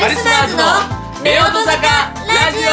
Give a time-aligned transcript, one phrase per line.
[0.00, 1.26] カリスマーズの夫
[1.58, 2.70] 婦坂ラジオ。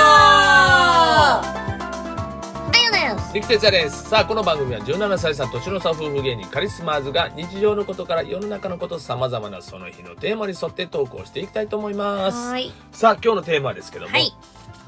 [2.72, 4.10] だよね力哲也です。
[4.10, 12.38] さあこの番組は17歳差年の差夫婦芸人カリスマーズが日常のことから世の中のことさまざまなその日のテーマに沿って投稿していきたいと思います。
[12.52, 12.72] はい。
[12.92, 14.32] さあ今日のテーマですけども、はい。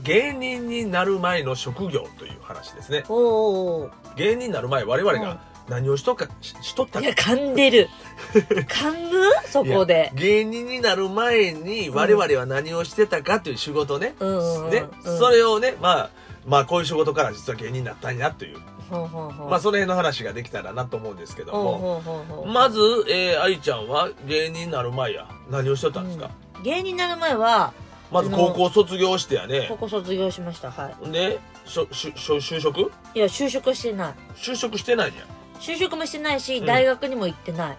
[0.04, 3.04] 芸人になる前の職業という話ですね。
[3.09, 5.39] おお芸人になる前我々が
[5.70, 7.89] 何をしとかししとったかいや噛んでる。
[8.34, 9.21] 噛む？
[9.47, 10.11] そこで。
[10.16, 15.17] 芸人になる前に我々は何をしてたかという仕事ね、うんうんうんね、うん。
[15.17, 16.09] それをねまあ
[16.45, 18.57] まあこういう仕事から実は芸人になったんやという、
[18.90, 19.49] ほうほうほう。
[19.49, 22.45] まあその辺の話ができたらなと思うんですけどほうも、ほうほうほう。
[22.48, 22.79] まず、
[23.09, 26.29] えー、愛ちゃんは芸人になる前や何をしてたんですか、
[26.63, 27.73] 芸人になる前は
[28.09, 29.65] まず高校卒業してやね。
[29.68, 30.71] 高校卒業しました。
[30.71, 31.12] はい。
[31.12, 32.79] でしょしょしょ就職？
[33.13, 34.13] いや就職してない。
[34.38, 35.26] 就職してないんや
[35.59, 36.66] 就職もしてないしうん。
[36.66, 37.77] 大学にも行ってない、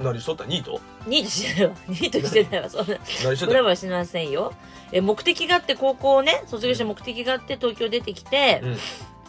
[0.00, 0.44] 何しとった？
[0.44, 0.80] ニート？
[1.06, 1.74] ニートしてないわ。
[1.88, 2.68] ニートしてないわ。
[2.70, 3.46] そんな何してた？
[3.46, 4.52] ブラブラしてませんよ。
[4.92, 8.78] え目的があって高校をね卒業して目的があって東京出てきて、うん。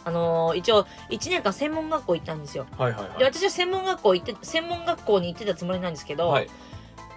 [0.02, 2.66] あのー一応1年間専門学校行ったんですよ。
[2.78, 3.32] はいはいではい。
[3.34, 6.48] 私は専門学校行って専門学校に行ってたつもりなんですけど、はい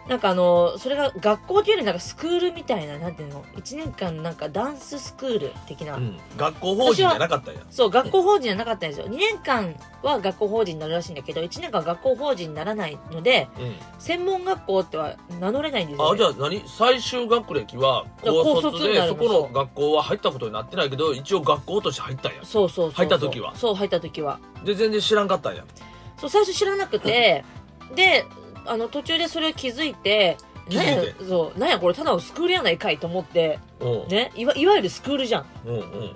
[0.08, 7.62] なんかあのそれが学校というよりなんかスクールみたいななんていうの？1年間なんかダンススクール的な、うん、学校法人じゃなかったんや。
[7.70, 9.08] そう学校法人じゃなかったんですよ。
[9.08, 13.76] 2年間は学校法人になるらしいんだけど1年間学校法人にならないのでうん。
[13.98, 16.64] 専門学校っては名乗れないんですよ、ね、あじゃあ何？
[16.68, 22.44] 最終学歴は高高卒でそこの学校は入ったことになってないけど一応学校として入ったんや。
[22.44, 22.92] そうそうそうそう。
[22.92, 23.56] 入った時は。
[23.56, 24.40] そう入った時は。
[24.66, 25.64] で全然知らんかったんや。
[26.18, 27.46] そう最初知らなくて。
[27.96, 28.26] で
[28.66, 30.38] あの途中でそれを気づいて。
[30.72, 34.08] なんやそうなんやこれただのスクールやないかいと思ってうん。
[34.08, 35.46] ねいわいわゆるスクールじゃん。
[35.66, 36.16] うんうん。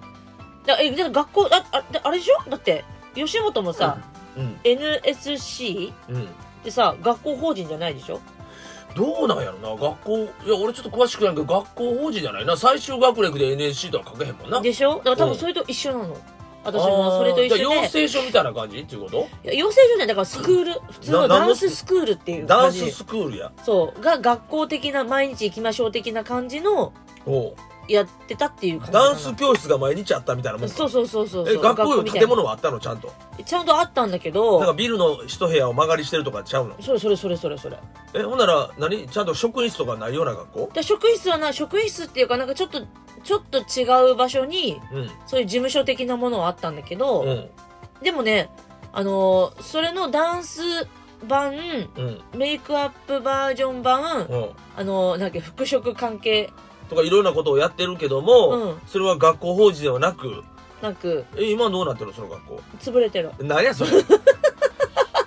[0.65, 2.49] だえだ学校ああであれでしょ？
[2.49, 3.97] だって吉本もさ、
[4.37, 4.57] うん。
[4.63, 6.23] NSC うん。
[6.23, 6.27] っ
[6.63, 8.21] てさ学校法人じゃないでしょ？
[8.95, 12.55] どうなんやろな学校いや俺ちょっと詳しくないけど学校法人じゃないな。
[12.55, 14.61] 最終学歴で NSC とは書けへんもんな。
[14.61, 14.99] でしょ？
[15.03, 15.29] だから多うん。
[15.31, 16.17] 分それと一緒なの
[16.67, 17.63] 私もそれと一緒で。
[17.63, 18.79] 養成所みたいな感じ？
[18.79, 19.27] っていうこと？
[19.49, 23.51] 養成所ねだからスクール普通のダンススクールっていうダンススクールや。
[23.63, 24.01] そう。
[24.01, 26.93] が学校的な毎日行きましょう的な感じの
[27.87, 29.05] やってたっていう感じかな。
[29.05, 30.75] ダンス教室が毎日あったみたいなもんか。
[30.75, 32.19] そうそうそうそうえ学校みたいな。
[32.21, 32.79] 建物はあったの？
[32.79, 33.13] ちゃんと。
[33.45, 36.75] ちゃんとあったんだけなんどかビルの一部屋を間借りしてるとかちゃうの？
[36.81, 37.77] それそれそれそれそれ
[38.13, 39.07] えほんなら何？
[39.07, 40.71] ちゃんと職員室とかないような学校？
[40.73, 42.81] で職員室はな職員室っていうかなんかちょっと
[43.23, 45.11] ちょっと違う場所にうん。
[45.25, 47.49] そういう事務所的なものはあったんだけど、うん。
[48.01, 48.49] でもね
[48.93, 50.61] あのーそれのダンス
[51.27, 52.21] 版うん。
[52.37, 54.49] メイクアップバージョン版うん。
[54.75, 56.51] あのーなんか服飾関係
[56.89, 58.81] とかいろんなことをやってるけども、うん。
[58.87, 60.43] それは学校法人ではなく
[60.81, 62.61] なんかえ今どうなってるのその学校？
[62.79, 63.31] 潰れてる。
[63.39, 63.91] 何やそれ？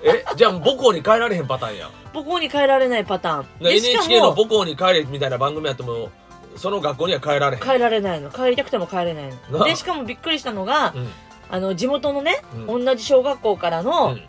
[0.02, 3.46] えじゃあ母校に帰られへんパターンや母校に帰られないパターン。
[3.60, 6.10] NHK のも母校に帰れみたいな番組やっても
[6.56, 7.62] その学校には帰られへん。
[7.62, 9.58] 帰られないの帰りたくても帰れないの。
[9.58, 11.08] なでしかもびっくりしたのが、うん。
[11.50, 12.84] あの地元のね、うん。
[12.84, 14.22] 同じ小学校からの、うん。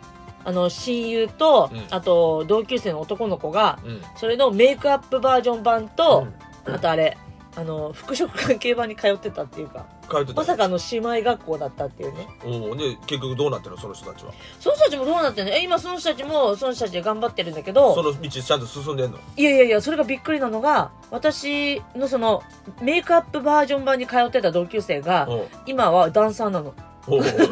[0.44, 1.82] あの親友と、うん。
[1.90, 4.02] あと同級生の男の子がうん。
[4.16, 6.26] それのメイクアップバージョン版と、
[6.66, 6.74] うん。
[6.74, 7.16] あとあれ
[7.54, 10.34] あの服飾関係版に通ってたっていうか帰ってた。
[10.34, 12.26] まさかの姉妹学校だったっていうね。
[12.44, 13.78] おで結局どうなってるの？
[13.78, 14.32] その人たちは。
[14.58, 15.52] その人たちもどうなってんの？
[15.52, 19.18] え今その人たちもその人たちで頑張ってるんだけどその道ちゃんと進んでんの？
[19.36, 22.42] いやいやいやそれがびっくりなのが私のその
[22.80, 25.28] メイクアップバージョン版に通ってた同級生が
[25.66, 26.74] 今はダンサーなの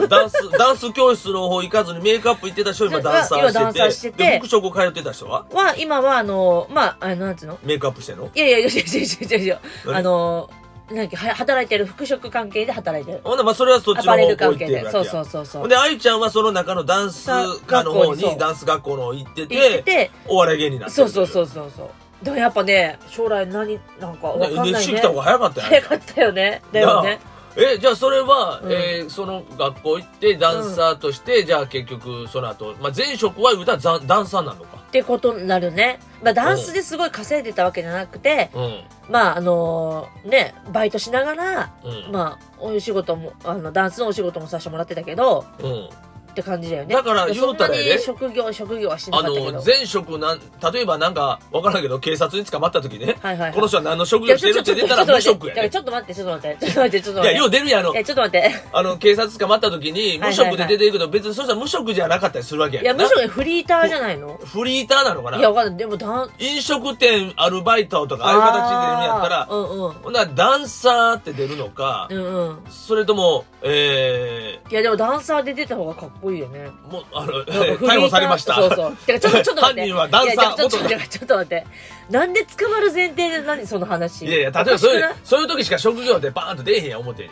[0.09, 3.79] ダンス、 ダンス教室の方行かずにメイクアップ行ってた人今ダンサーしてて。
[3.79, 4.39] 今してて。
[4.39, 5.45] 服飾を通ってた人は？
[5.53, 7.59] は、今はあの、まあ、あの、なんつうの？
[7.63, 8.31] メイクアップしてんの？
[8.35, 10.49] いやいやよしよしよしよしよしあの、
[10.91, 13.21] なんか働いてる服飾関係で働いてる。
[13.23, 15.69] ほんでまあそれはそっちの方向行ってるわそうそうそうそう。
[15.69, 17.27] で愛ちゃんはその中のダンス
[17.67, 22.25] 科の方にダンス学校の行っててお笑い芸人になってそうそうそうそうそう。
[22.25, 24.79] でもやっぱね将来何なんか分かんないね。
[24.81, 26.63] 一周来た方が早かったよ早かったよね。
[26.73, 27.21] だよね。
[27.57, 28.73] えじゃあそれは、うん。
[28.73, 34.79] えーその学校行ってダンサーとして、じゃあ結局その後、まあ前職は言うたらザダンサーなのか。
[34.79, 38.83] ってことになるね、まあ、ダンスですごい稼いでたわけじゃなくて、うん。
[39.11, 45.89] まああのねバイトしながらうん、まあお仕事もあのダンスのお仕事もさせてもらってたけどうん
[46.31, 46.95] って感じだよね。
[46.95, 49.53] だから言うたらやでそんなに職業職業はしなあかったけど。
[49.53, 50.41] の前職なん
[50.73, 53.53] 例えばなんかわからんけど警察に捕まった時ね、はいはいはい。
[53.53, 55.71] この人は何の職いや業してるって出たら無職やね。
[55.71, 57.39] ちょっと待ってちょっと待ってちょっと待ってちょっといや待って。
[57.39, 58.51] よう出るやんあのいやちょっと待って。
[58.73, 63.05] あの警察捕まった時に無職で出てるけど別にそしたら無職じゃなかったりするわけやいやんな。
[63.05, 64.39] むしろフリーターじゃないの？
[64.45, 65.39] フリーターなのかな？
[65.39, 65.77] いやわかんない。
[65.77, 69.93] でもダン飲食店アルバイトとかああいう形で出るんやったらうんうん。
[69.93, 72.59] ほんならダンサーって出るのか、うんうん。
[72.71, 76.71] それとも、えいやでもダンサーで出た方がかっこいいよね。
[76.91, 78.55] もうあの逮捕されました。
[78.55, 78.97] そうそう。
[78.97, 79.81] てかちょっとちょっと待って。
[79.83, 81.67] 犯人はダンサーちょっと元待ってちょっと待って。
[82.11, 84.27] なんで捕まる前提で何その話？
[84.27, 87.31] いやいや例えばそういうそういう時しか職業でバーンと出えへんやん表に。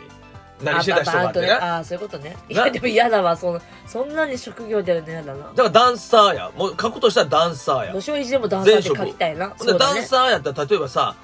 [0.61, 1.51] 何してた人があってね。
[1.51, 2.35] ああーそういうことね。
[2.49, 3.37] いなやでも嫌だわ。
[3.37, 5.39] そのそんなに職業でやるの嫌だな。
[5.39, 6.51] だからダンサーや。
[6.55, 7.93] もう書くとしたらダンサーや。
[7.93, 9.53] どしょいちでもダンサーって書きたいな。
[9.77, 11.15] ダンサーやったら例えばさ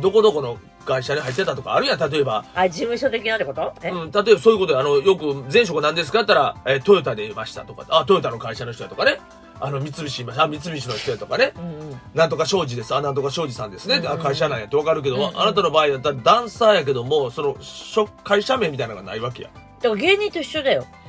[0.00, 2.10] どこどこの会社に入ってたとかあるやん。
[2.10, 2.44] 例えば。
[2.54, 3.72] あ事務所的なってこと？
[3.82, 7.84] え、うん、例えばそういうことであのよく前職なんですかって言ったら、えートヨタでいましたとか。
[7.88, 9.18] あトヨタの会社の人やとかね。
[9.62, 11.52] あの三菱いましたあ三菱の人やとかね。
[11.56, 12.00] うんうん。
[12.14, 12.94] なんとか庄司です。
[12.94, 15.40] あなんとか庄司さんですね、うんうんあ会社なんやってわかるけど、うんうん。
[15.40, 19.50] あなたの場合だったらダンサーやけどもその職会社名みたいなのがないわけや。
[19.80, 20.86] だから芸人と一緒だよ。
[20.92, 20.99] うん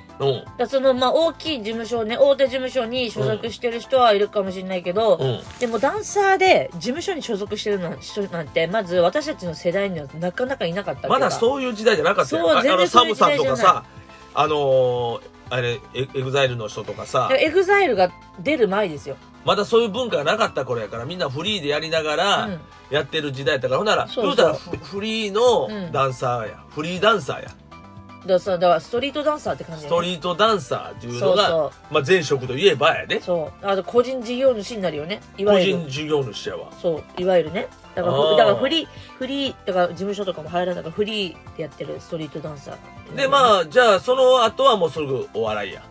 [0.57, 5.39] だそのまあ大きい事務所ね大手事務所に所属してる人はいるかもしれないけど、うん。
[5.59, 13.73] でもダンサーで事務所に所属してるなん人なんてまず私たちの世代にはなかなかいなかったまだうそういう時代じゃなかったよそう全然そういうサムさんと時代じゃない。
[13.73, 13.83] かさ
[14.33, 15.21] あのー
[15.53, 18.09] あれエエグザイルの人とかさエグザイルが
[18.39, 22.59] 出る前ですよ、まだそういう文化がなかった頃やからみんなフリーでやりながらうん。
[22.89, 25.91] やってる時代やったからほんならそうたらフフリーのうん。
[25.91, 27.51] ダンサーや、フリーダンサーや
[28.21, 33.19] だからさだからストリートダンサーって感じスだよねトリートダンサーっていうのがそうまあ、前職といえばやね。
[33.19, 33.65] そう。
[33.65, 35.21] あと個人事業主になるよね。
[35.37, 35.79] い個わゆる。
[35.79, 36.71] 人事業主やわ。
[36.79, 37.21] そう。
[37.21, 37.67] いわゆるね。
[37.95, 38.37] だからあー。
[38.37, 38.87] だからフリー
[39.17, 43.15] フリーだから事務所とかも入らないからフリーでやってるストリートダンサー。
[43.15, 45.83] でまあじゃあその後はもうすぐお笑いや。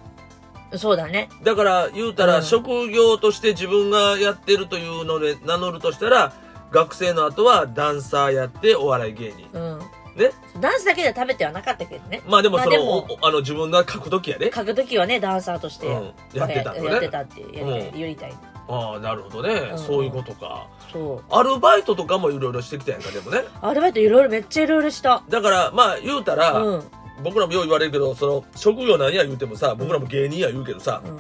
[0.73, 1.29] あそうだね。
[1.43, 2.43] だから言うたらうん。
[2.45, 6.33] 職業として自分がやってるというので名乗るとしたら
[6.71, 9.49] 学生の後はダンサーやってお笑い芸人。
[9.53, 9.81] うん
[10.21, 10.31] ね
[10.61, 12.23] ダンスだけでは食べてはなかったけどね。
[12.27, 16.87] まあでもその、まああの自分が書く時やで、書く時はねダンサーとしてうん、やってたのね。
[16.87, 17.99] やってたってやりたい、うん。
[17.99, 18.33] やりたい。
[18.69, 19.79] ああなるほどね、うん。
[19.79, 20.69] そういうことか。
[20.93, 21.35] そう。
[21.35, 23.45] アルバイトとかもいろいろしてきたやんかでもね。
[23.61, 26.85] アルバイトいろいろめっちゃいろいろしただからまあ言うたら、うん。
[27.23, 31.19] 僕らもよう言われるけどその職業なんや言うてもさ僕らも芸人や言うけどさ、うん。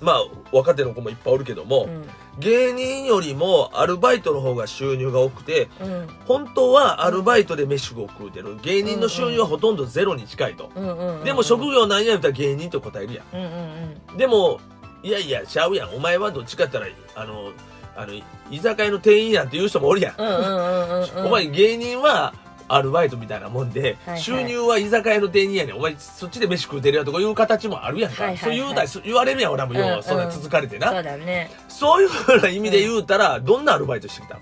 [0.00, 2.04] まあ若手の子もいっぱいおるけども、うん
[2.38, 8.56] 芸人よりもアルバイトの方が収入が多くてうん本当はアルバイトで飯を食うてる。
[8.62, 14.16] 芸人の収入はほとんどゼロに近いと、うんうんうんでも職業なんや言うたら芸人と答えるやうんうんん。
[14.16, 14.60] でも
[15.02, 15.94] いやいやちゃうやん。
[15.94, 17.52] お前はどっちかったらあの
[17.96, 18.12] あの
[18.50, 20.26] 居酒屋の店員やんっていう人もおるやん、うん。
[20.26, 21.26] うんうんうんうんうん。
[21.26, 22.32] お前芸人は
[22.68, 25.76] アルバイトみたいなもんで、はい収入は居酒屋の店員やねん。
[25.76, 29.90] お前そっちで飯食うてるやんとかいう形もあるやんか、はいはいはいそう言うたり言われるやん俺もよ、う。
[29.90, 30.02] んうん。
[30.02, 31.50] そんな続かれてな、そうだよね。
[31.68, 34.40] そういうふうな意味で言うたら、どんなアルバイトしてきたの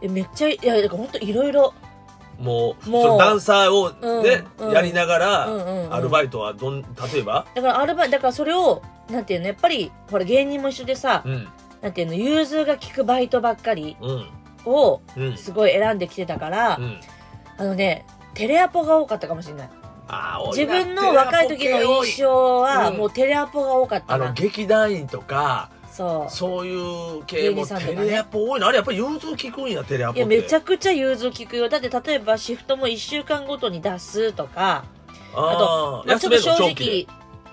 [0.00, 1.74] えめっちゃいやだから本当いろいろ
[2.38, 3.18] もうもう。
[3.18, 3.90] ダンサーを
[4.22, 4.74] ね、うんうん。
[4.74, 5.94] やりながら、うんうんうん。
[5.94, 6.88] アルバイトはどん例
[7.20, 7.46] えば？
[7.54, 11.48] だからアルバだからそれをなんていうのやっぱりほら芸人も一緒でさ、うん。
[11.80, 14.26] なんていうの融通が利くバイトばっかりうん。
[14.64, 15.36] をうん。
[15.36, 17.00] すごい選んできてたから、うん
[17.58, 19.70] あのねテレアポが多かったかもしれない。
[20.56, 22.96] 自分の若い時の印象はうん。
[22.96, 26.32] もうテレアポが多かったあのな、劇団員とかそう。
[26.32, 30.20] そういう系もテレアポ多いのあれやっぱり融通聞くんやテレアポって。
[30.20, 31.68] いやめちゃくちゃ融通聞くよ。
[31.68, 34.84] だって例えばシフトも1週間ごとに出すとか
[35.34, 37.06] ああと、まあ、ちょっと正直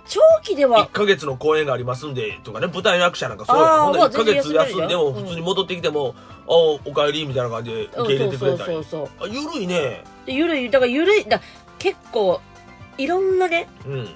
[0.07, 5.13] 長期では1ヶ月の公演がありますんでとかね舞台の役者なんかそうあーほんで1ヶもう全然月休んでもうん。
[5.15, 6.15] 普通に戻ってきても
[6.47, 8.73] 「あおかえり」みたいな感じで受け入れてくれたり。
[9.31, 10.03] ゆるいね。
[10.25, 11.41] でゆるいだからゆるいだ
[11.79, 12.39] 結構
[12.97, 14.09] いろんなねうん。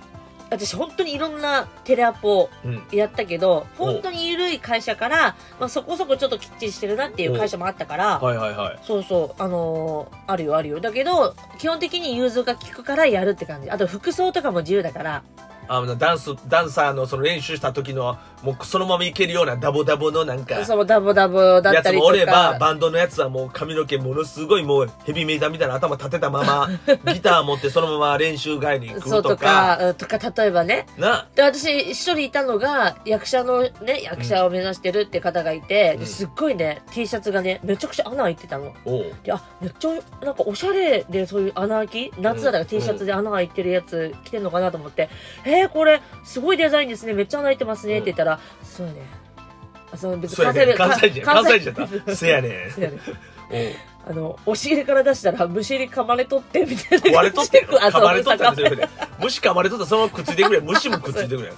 [0.52, 2.84] 私本当にいろんなテレアポうん。
[2.92, 8.80] やったけど本当にゆるい会社から、まあ、そこそこちょっときっちりしてるなっていう会社もあったからはいはいはい。
[8.84, 10.80] そうそうあのーあるよあるよ。
[10.80, 13.70] だけど基本的に融通が効くからやるって感じ。
[13.70, 15.24] あと服装とかも自由だから
[15.72, 22.12] あのダンスダンサーのその練習した時のもうそのままいけるようなダボダボのなんかそうダボダボだったりとか。
[22.12, 26.68] ればバンドのやつはもう髪の毛ものすごいもうヘビメーターみたいな頭立てたまま
[27.14, 30.88] ギター持ってそのまま練習帰りに行そうとくとかかうんとか例えばね。
[30.98, 31.28] な。
[31.36, 36.00] で私一人いたのが役者のね役者を目指してるって方がいて、うん。
[36.00, 38.74] ですっごいね T シャツがねめちゃくちゃ穴開いてたの。
[38.86, 39.14] おう。
[39.24, 39.92] であめっちゃ
[40.26, 42.14] なんかおしゃれでそういう穴開き？
[42.18, 42.68] 夏だからうん。
[42.68, 45.10] T シャツで穴開いてるやつ着てんのかなと思って
[45.46, 47.14] 「えー、これすごいデザインですね。
[47.14, 49.02] めっちゃ穴開いてますね」って言ったら「そうやね。
[49.92, 50.74] あその別そうやね。
[50.76, 52.16] 関関西人か関西人やった。
[52.16, 52.52] せやねん。
[52.72, 57.06] そうやねあの押し入れから出したらむしり噛まれとってみたいな。
[57.06, 58.54] 食われとって 噛まれとった
[59.20, 60.60] 虫噛まれとったらそのままくっついてくれ。
[60.66, 61.54] 虫もくっついてくれ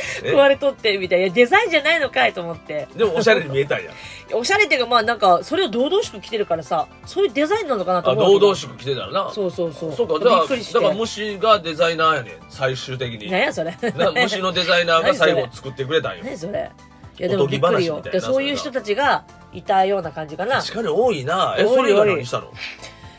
[0.00, 1.34] やつ食われとってみたいな。
[1.34, 2.88] デザインじゃないのかいと思って。
[2.96, 3.90] でもおしゃれに見えたんや。
[4.32, 9.30] おしゃれっていうかまあなんかそれを堂々しく着てるからさそういうデザインなのかなとあ思う堂々しく着てたらな。
[9.32, 9.92] そうそうそう。
[9.92, 10.14] そうか。
[10.14, 10.74] だからびっくりして。
[10.74, 13.30] だから虫がデザイナーやねん最終的に。
[13.30, 13.76] 何やそれ。
[13.96, 16.24] な虫のデザイナーが最後作ってくれたんよ。
[16.24, 16.70] 何それ。
[17.18, 18.02] いやでもびっくりよ。
[18.20, 20.62] そういう人たちがいたような感じかな。
[20.62, 21.56] 確かに多いな。
[21.58, 22.50] えそれ以外何したの？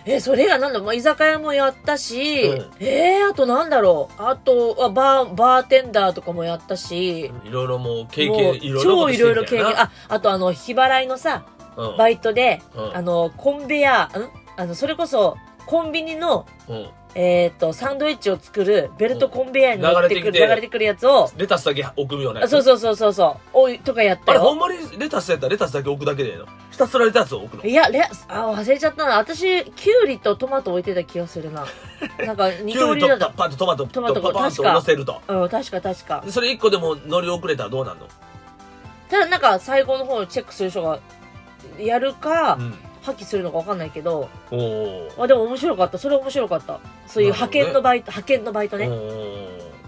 [0.05, 2.72] えそれがなんだ、まあ、居酒屋もやったし、うん。
[2.79, 4.22] えー、あとなんだろう。
[4.22, 9.67] あとはバーバーテンダーとかもやったし、いろいろもう経験いろいろ超いろいろ経験。
[9.79, 11.43] ああとあの日払いのさ
[11.77, 11.98] なうん。
[11.98, 12.96] バイトで、うん。
[12.98, 14.29] あのコンベヤーん？
[14.58, 23.13] あのそれこそコンビニのうんえっ、とサンドイッチを作るベルトコンベヤーに乗ってくる、流れてくるやつをレタスだけ置くようなやつあそうそうそうそう。
[23.13, 24.39] そうおいとかやったよ。
[24.39, 26.46] あれほんまにレタスやったらレタスだけ置くだけでええの？
[26.72, 27.65] ひたすらレタスを置くの？
[27.70, 29.18] いやレあ忘れちゃったな。
[29.18, 31.65] 私キュウリとトマト置いてた気がするな。
[32.25, 33.30] なんか二刀流だった。
[33.32, 35.22] パンとトマトトマトとパパンと乗せると。
[35.27, 36.22] うん確か確か。
[36.25, 38.08] でそれ一個でも乗り遅れたらどうなんの？
[39.10, 41.00] ただなんか最後の方をチェックする人が
[41.77, 44.29] やるか、うん破棄するのか分かんないけど
[45.17, 45.98] あでも面白かった。
[45.98, 46.79] それ面白かった。
[47.08, 48.88] そういう派遣のバイト、派遣のバイトね、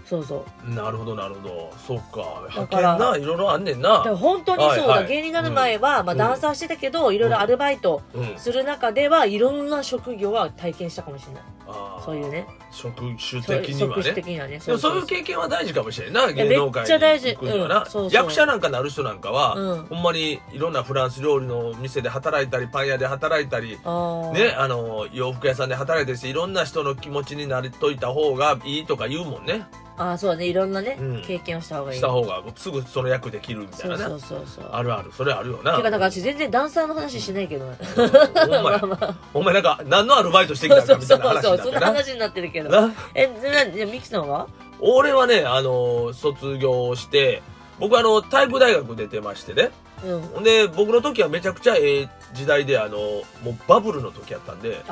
[0.05, 0.69] そうそう。
[0.69, 1.73] なるほどなるほど。
[1.87, 2.43] そっか。
[2.49, 3.89] 派遣ないろいろあんねんな。
[3.89, 5.07] だから本当にそうだ、はいはい。
[5.07, 8.33] 芸人になる前は、まあ、うんダンサーしてたけど、いろいろアルバイトうん。
[8.37, 11.43] する中ではいろんな職業は体験したかもしれない。
[11.67, 12.05] あー。
[12.05, 12.45] そういうね。
[12.71, 14.59] 職種そう的には職種ね的にはね。
[14.59, 17.27] でもそういう経験は大事かもしれんないや芸能界めっちゃ大事。
[17.29, 18.11] に行くにはな、うんそうそう。
[18.11, 19.85] 役者なんかなる人なんかは、うん。
[19.85, 24.31] ほんまにいろんなフランス料理の店で働いたりパン屋で働いたりあー。
[24.33, 29.65] ね、あの洋服屋さんで働いたりしていろんな人の気持ちになりといた方がいいとか言うもんね。
[29.95, 30.45] あーそうだね。
[30.45, 31.21] いろんなね、うん。
[31.23, 31.97] 経験をした方がいい。
[31.97, 34.69] した方がすぐその役できるみたいなねそうそうそうそう。
[34.71, 35.11] あるある。
[35.15, 35.77] それあるよな。
[35.77, 37.65] てかなんか私全然ダンサーの話しないけど。
[37.69, 38.63] ねほん。
[38.63, 42.69] まやお前なんか何のアルバイトしてきたんかみたいな話にそうそんな話になってるけど。
[42.69, 42.93] な？
[43.15, 44.47] えなじゃあミキさんは？
[44.79, 47.41] 俺はねあの卒業して
[47.79, 49.71] 僕はあの体育大学出てましてね
[50.03, 50.43] うん。
[50.43, 54.83] で僕の時はめちゃくちゃええ時代であのもうバブルの時やったんで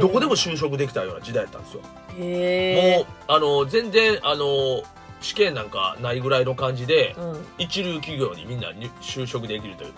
[0.00, 1.80] どこでも就職できたような時代やったんですよ。
[2.18, 4.82] へもうあの全然あの
[5.20, 7.46] 試験なんかないぐらいの感じでえうん。
[7.58, 9.92] 一流企業にみんなに就職できるという。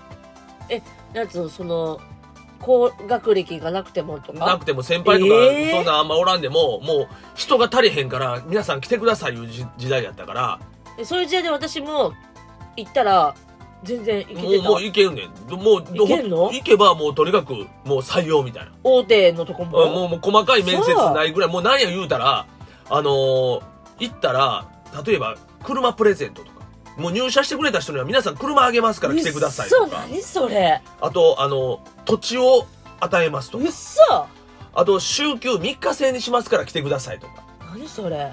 [1.14, 2.00] なんつうのその
[2.58, 4.46] 高学歴がなくてもとか？
[4.46, 10.58] なくても先輩とかえーそんなあんまおらんでも、もう人が足りへんから皆さん来てくださいいう時時代やったから。
[10.96, 12.14] でそういう時代で私も
[12.76, 13.34] 行ったら
[13.86, 14.42] 全然行けてた。
[14.42, 15.46] もうもういけるねん。
[15.48, 16.50] どもういけんの？
[16.52, 18.72] 行けばもうとにかくもう採用みたいな。
[18.82, 19.70] 大手のとこも？
[19.86, 21.50] もうもう細かい面接ないぐらい。
[21.50, 22.46] もう何や言うたら
[22.90, 23.62] あのー
[23.98, 24.68] 行ったら
[25.06, 26.56] 例えば車プレゼントとか。
[26.98, 29.84] もう入社してくれた人には皆さん車あげますから来てくださいとか。
[29.86, 30.82] 嘘何それ？
[31.00, 32.66] あとあの土地を
[33.00, 33.64] 与えますとか。
[33.64, 34.00] 嘘。
[34.78, 37.44] あと週休3日制にしますから来てくださいとか。
[37.72, 38.32] 何それ？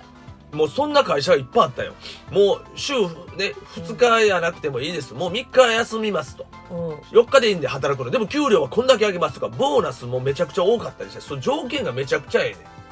[0.53, 1.93] もうそんな会社がいっぱいあったよ。
[2.31, 5.13] もう週ね2日やなくてもいいです。
[5.13, 6.45] もう3日休みますと。
[6.71, 6.95] うん。
[7.17, 8.11] 4日でいいんで働くの。
[8.11, 12.82] でも給料はこんだけ上げますとかボーナスもめちゃくちゃ多かったりしてその条件がめちゃくちゃええねん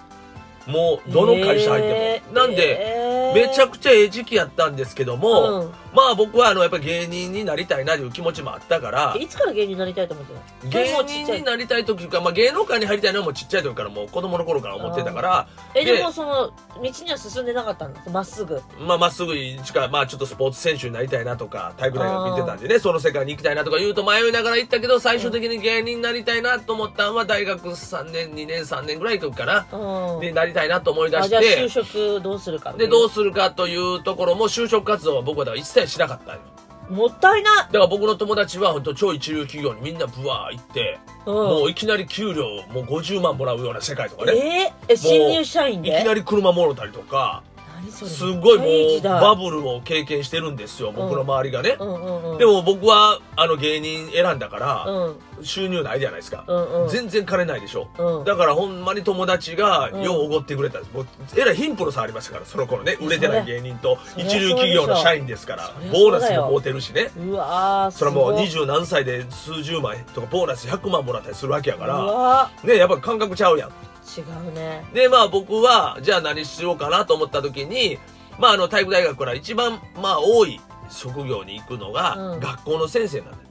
[0.68, 5.72] もうどの会社入っても、なんで、めちゃくくちゃええ時期やったんですけども、うん。
[5.94, 10.70] まあ僕はあのやっぱ芸人になりたいなという気持ちもあったからいつから芸人になりたいと思ってたの？
[10.70, 18.62] 芸人になりたい時か、まあ、芸能界に入りたいのはもうちっちゃい時からもう子供の頃から思ってたからえででもその道には進んでなかったんですまっすぐ。
[18.80, 29.68] まあまっすぐしか、まあちょっとスポーツ選手になりたいなとか、体育大学行ってたんでね、その世界に行きたいなとか言うと迷いながら行ったけど、最終的に芸人になりたいなと思ったのは大学3年、2年、3年ぐらいの時かな。
[29.72, 30.22] うん。
[30.22, 36.42] で、なりたいなと思い出しあじゃあ就て、職どうするかで、どうすするかというところも就職活動は僕はだから一切しなかったんよ。
[36.90, 41.34] もったいなだから僕の友達は本当超一流企業にみんなブワー行って、うん。
[41.34, 42.44] もういきなり給料
[42.74, 44.74] もう50万もらうような世界とかね。
[44.88, 45.96] えー、え新入社員で？
[45.96, 47.44] いきなり車もろたりとか、
[47.90, 48.66] すごいも
[49.00, 51.78] うバブルを経験してるんですよ、僕の周りがね。
[51.80, 52.38] うんうんうん。
[52.38, 55.16] でも僕はあの芸人選んだから、うん。
[55.44, 56.90] 収入ないじゃないですか、うんうん。
[56.90, 58.26] 全然金ないでしょ、うん。
[58.26, 60.04] だからほんまに友達がうん。
[60.04, 62.98] ようおごってくれたんです、もうえらい貧富の差ありましたからその頃ね。
[63.02, 65.72] 売れてない芸人と一流企業の社員ですから。
[65.92, 67.10] ボーナスそうだよも持てるしね。
[67.18, 73.70] うわーそれはもう二十何歳で数十万とかボーナス100万もらったりするわけやかうらわねやっぱ感覚ちゃうやん
[74.18, 74.86] 違うね。
[74.94, 77.98] でまあ僕はじゃあ何しようかなと思った時に
[78.40, 82.40] まああの体育大学から一番まあ多い職業に行くのがうん。
[82.40, 83.44] 学校の先生なんだよ。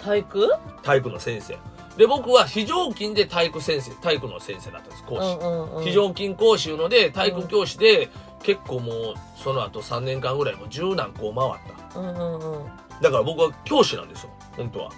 [0.00, 0.48] 体育？
[0.82, 1.56] 体育の先生。
[1.96, 5.84] で僕は非常勤で体育先生体育の先生だったんです講師、うんうんうん。
[5.84, 8.08] 非常勤講師いうので体育教師で
[8.42, 12.66] 結構もうその後3年間ぐらいもう十何校回っうんうんうん。
[12.66, 14.90] ただから僕は教師なんですよ本当は、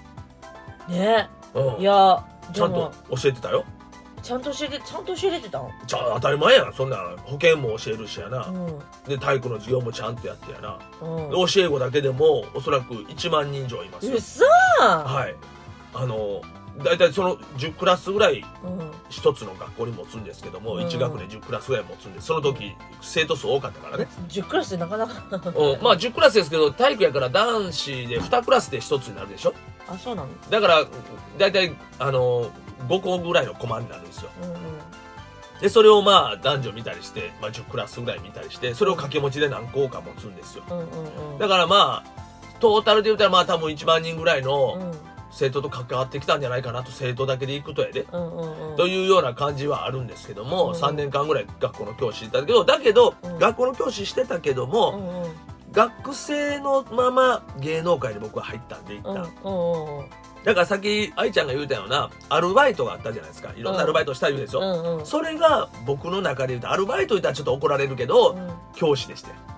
[0.88, 1.28] ね。
[1.54, 1.80] うん。
[1.80, 2.24] いや
[2.54, 3.64] ちゃんと教えてたよ
[4.26, 6.72] ちゃんと教えてちゃんと教えれてたのちゃ当たり前やん。
[6.72, 8.78] そんな保険も教えるしやな、うん。
[9.06, 11.30] で体育の授業もちゃんとやってやな、うん。
[11.30, 14.16] で教え子だけでもおそらく1万人以上いますよ。
[14.16, 15.36] うそーはい。
[15.94, 16.42] あの
[16.84, 18.90] 大体その10クラスぐらいうん。
[19.08, 20.86] 一つの学校に持つんですけども、うん。
[20.86, 25.12] 1学年10クラスぐらい持つんでその時生徒数多かったからね、10クラスでなかなか
[25.50, 29.54] うん、まあ10クラスですけど体育やから男子で2クラスで1つになるでしょ。
[29.88, 30.28] あそうなの？
[30.50, 30.84] だから
[31.38, 32.50] 大体あの
[32.88, 34.30] 5個ぐらいのコマになるんですよ。
[34.42, 34.58] うんうん。
[35.60, 40.64] でそれをまあ男女見たりして、まあ、10クラスぐらい見たりしてそれを掛け持ちで何校か持つんですよ。
[40.68, 41.38] うんうんうん。
[41.38, 44.92] だからまあトータルで言ったらまあ多分1万人ぐらいのうん。
[45.32, 48.76] 生徒と関わってきたんじゃないかなと生徒だけで行くとやで、うんうんうん。
[48.76, 55.32] というような感じはあるんですけども、うん3年間ぐらい学校の教師してたけどだけど、うん学校の教師してたけどうも、んうん。
[55.72, 60.06] 学生のまま芸能界に僕は入ったんで一うん旦、うんうん
[60.46, 63.52] だからさっき愛ちゃんが言うたようなアルバイトがあったじゃないですか。
[63.56, 64.98] いろんなアルバイトしたりでしょ、うん。
[64.98, 68.50] うんそれが僕の中で言うとアルバイト言ったらちょっと怒られるけど、うん。
[68.74, 69.30] 教師でして。
[69.30, 69.55] うん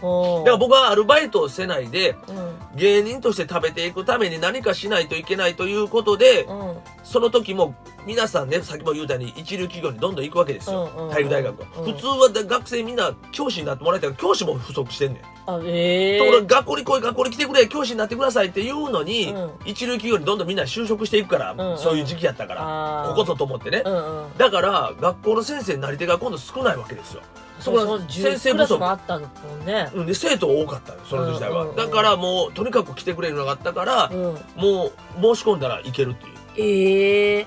[0.00, 2.58] だから僕はアルバイトをせないでうん。
[2.76, 6.76] 芸人として食べていくために何かしないといけないということで、うん。
[7.02, 7.74] その時も
[8.06, 11.92] 皆さんねさっきも言うたように一流企業にどんどん行くわけですよ、体育大学は、うん。
[11.92, 16.16] 普通は学生みんな教師になってもらいたいから教師も不足してんねん、あえ。
[16.16, 19.50] えところが学校に来い学校に来てくれ教師になってくださいって言うのに、うん。
[19.64, 21.78] 一流企業にどんどんみんな就職していくから、うんうん。
[21.78, 24.38] そういう時期やったから、ここぞと思ってね、うんうん。
[24.38, 27.22] だから学校の先生になり手が今度少ないわけですよ
[27.58, 28.52] そそこは先生不足。
[28.52, 29.90] クラスもあったもんね。
[29.94, 30.06] うん。
[30.06, 31.76] で生徒多かったのその時代は、うんうんうん。
[31.76, 34.22] だからもうとにかく来てくれるのがあったからう、ん。
[34.56, 34.86] も
[35.20, 36.34] う申し込んだら行けるっていう。
[36.56, 37.46] ええ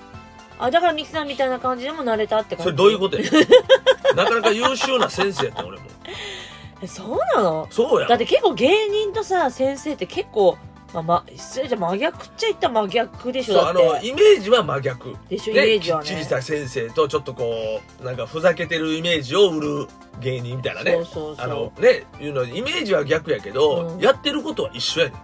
[0.59, 2.63] あだからミキさんみたいな感じでも慣れたって感じ。
[2.65, 3.23] それどういうことや？
[4.15, 5.85] なかなか優秀な先生やったよ俺も。
[6.83, 7.67] えそうなの？
[7.71, 8.07] そうや。
[8.07, 10.57] だって結構芸人とさ先生って結構
[10.93, 13.53] まあまあ失礼じゃ真逆っちゃ言ったら真逆でしょ。
[13.53, 15.15] そうあのイメージは真逆。
[15.29, 16.05] でしょイでメージはね。
[16.05, 19.87] きっちりした先生とちょっとこうなんかふざけてるイメージを売る
[20.19, 20.91] 芸人みたいなね。
[20.91, 21.45] そうそうそう。
[21.45, 23.99] あのねいうのイメージは逆やけど、うん。
[23.99, 25.15] やってることは一緒やね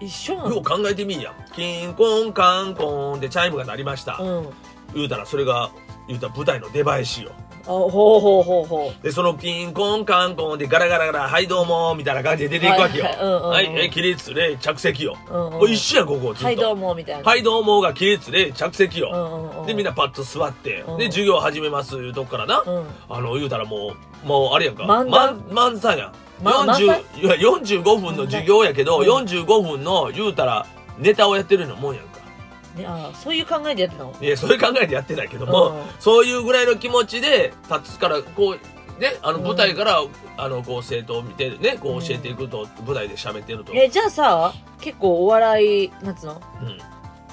[0.00, 4.50] 一緒なよう考えてみいやキンコンカンコンでチャイムが鳴りました、うん。
[4.94, 5.70] 言うたらそれが
[6.08, 7.30] 言うたら舞台の出囃子よ。
[7.30, 13.04] あほうほうほうほでそのキンコンカンコンでガラガラガラはいどうもみたいな感じで出ていくわけよ。
[13.06, 16.44] はい起立で着席よ、う、うんうん、もう一緒やんここずっと。
[16.44, 17.24] はいどうもみたいな。
[17.24, 19.66] はいどうもが起立で着席よ、うんうんうん。
[19.66, 20.98] でみんなパッと座って、うん。
[20.98, 22.86] で授業始めますいうとこからな、うん。
[23.08, 23.94] あの言うたらも
[24.24, 24.84] うもうあれやんか。
[24.84, 25.40] 漫談？
[25.48, 30.66] 漫漫才やん、ま漫才？40いや45分の授業やけど、うん45分の言うたら
[30.98, 32.05] ネタをやってるようなもんやん
[32.76, 34.14] かね、あそういう考えでやってたの？
[34.20, 35.82] いやそういう考えでやってないけども、うん。
[35.98, 39.44] そういうぐらいの気持ちで立つからこうねあのうん。
[39.44, 40.00] 舞台から、
[40.36, 46.42] あのこう生徒を見てねこう教えていくと、舞台で喋ってると、えじゃあさ結構お笑いなんつうの？
[46.62, 46.78] うん、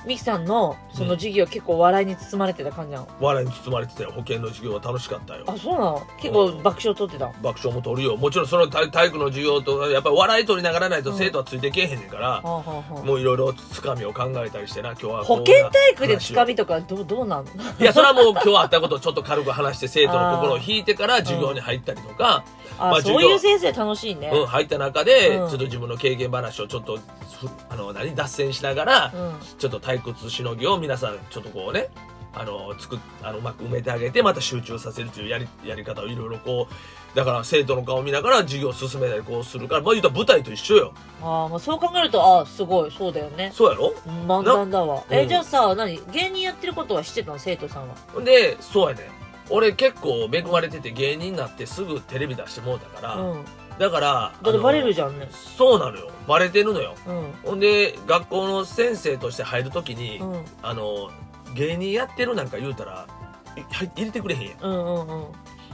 [0.06, 4.12] ミキさんのその授業結構笑いに包まれてた感じなの、笑いに包まれてたよ。
[4.12, 5.44] 保健の授業は楽しかったよ。
[5.48, 6.02] あそうなの？
[6.20, 7.28] 結構爆笑取ってた？
[7.42, 8.18] 爆笑も取るよ。
[8.18, 11.18] もちろんその体体育の授業とやっぱり笑い取りながらないとうん。
[11.18, 17.46] 生徒はついてけえへんねんから、もういろいろつかみを考えたりしてな今日はこ保んな健体育でつかみとかどうどうなん？
[17.46, 22.44] のいやそれはもう 今日あったことをちょっと軽く話して生徒の心を引いてから授業に入ったりとか、
[22.78, 24.32] あ、まあそういう先生楽しいね。
[24.34, 25.50] うん、入った中で、うん。
[25.50, 28.16] ちょっと自分の経験話をちょっとふあの何？
[28.16, 29.36] 脱線しながら、うん。
[29.58, 31.89] ちょっと退屈しのぎを皆さんちょっとこうね
[32.36, 40.93] あの作っあのうまく埋めてあげてまた集中させるというやりやり方をいろいろこうだから生徒の顔を見ながら授業を進めたりこうするからまあ言うたら舞台と一緒よ。
[41.21, 43.51] あーまあそう考えるとあすごいそうだよね。
[43.53, 43.93] そうやろ？
[44.25, 45.03] 漫談だわ。
[45.12, 45.29] え、うん。
[45.29, 47.38] じゃあさ何芸人やってることは知ってたの？
[47.38, 47.95] 生徒さんは？
[48.23, 49.12] でそうやね
[49.51, 53.45] 俺結構恵まれてて芸人になってすぐテレビ出してもうたから、うん
[53.80, 55.28] だからだってバレるじじゃんね。
[55.32, 56.10] そうなのよ。
[56.28, 56.96] バレてるのよ。
[57.08, 57.34] うん。
[57.44, 60.46] ほんで学校の先生として入るときに、うん。
[60.62, 61.12] あの
[61.56, 63.08] 芸人やってるなんか言うたら
[63.56, 64.60] い入入れてくれへんやん。
[64.62, 65.32] うんうんうん。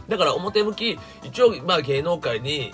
[0.08, 2.74] だから表向き一応まあ芸能界に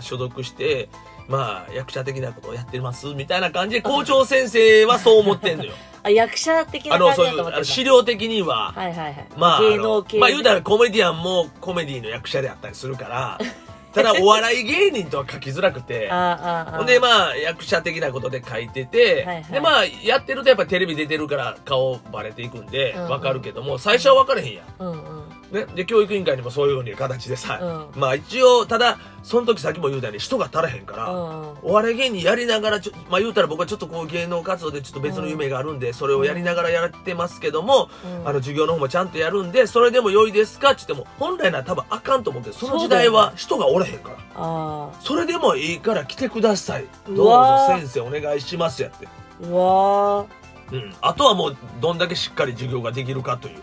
[0.00, 0.88] 所属して
[1.28, 5.72] まあ役者的なことをやってますみたいな感じで校長先生はそう思ってんのよ。
[6.02, 9.26] あ役者的な感じあのそういうだと思って資料的には、はいはいはい。
[9.36, 13.38] まあ芸能系まあ言うたらコメディアンもコメディの役者であったりするから
[13.92, 16.08] ただお笑い芸人とは書きづらくて。
[16.76, 19.44] ほんでまあ役者的なことで書いてて、はいはい。
[19.52, 23.10] でまあやってるとやっぱテレビ出てるから顔バレていくんでうんうん。
[23.10, 24.66] わかるけども、最初は分からへんやん。
[24.78, 27.58] うんうんね、で教育委員会にもそういうふうに形でさ、
[27.94, 31.40] うまあ一応ただその時さっきも言うたように人が足らへんから、うん。
[31.42, 38.28] うんお笑い芸人やりながらちょまあ言うたら僕はちょっとこう芸能活動でちょっと別の夢があるんで、それをやりながらやってますけども、うん。
[38.28, 44.16] あの授業の方もちゃんとやるんでそれでも良いですかって言っても本来なら多分あかんと思うけどその時代は人がおらへんから。
[44.36, 46.84] あそれでもいいから来てください。
[46.84, 49.06] うどうぞ先生お願いしますやって、
[49.50, 50.26] わ
[50.72, 53.60] うん、あとはもうどんだけしっかり授業ができるかという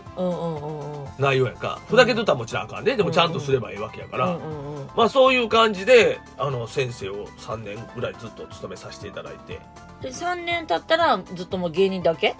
[1.18, 1.80] 内容やんか。
[1.88, 2.96] ふざけとったらもちろんあかんね。
[2.96, 4.86] でもちゃんとすればいいわけやから、うんうんうん。
[4.96, 9.60] まあそういう感じであの先生を3年ぐらいずっと務めさせていただいて。
[10.02, 12.36] で3年経ったらずっともう芸人だけ？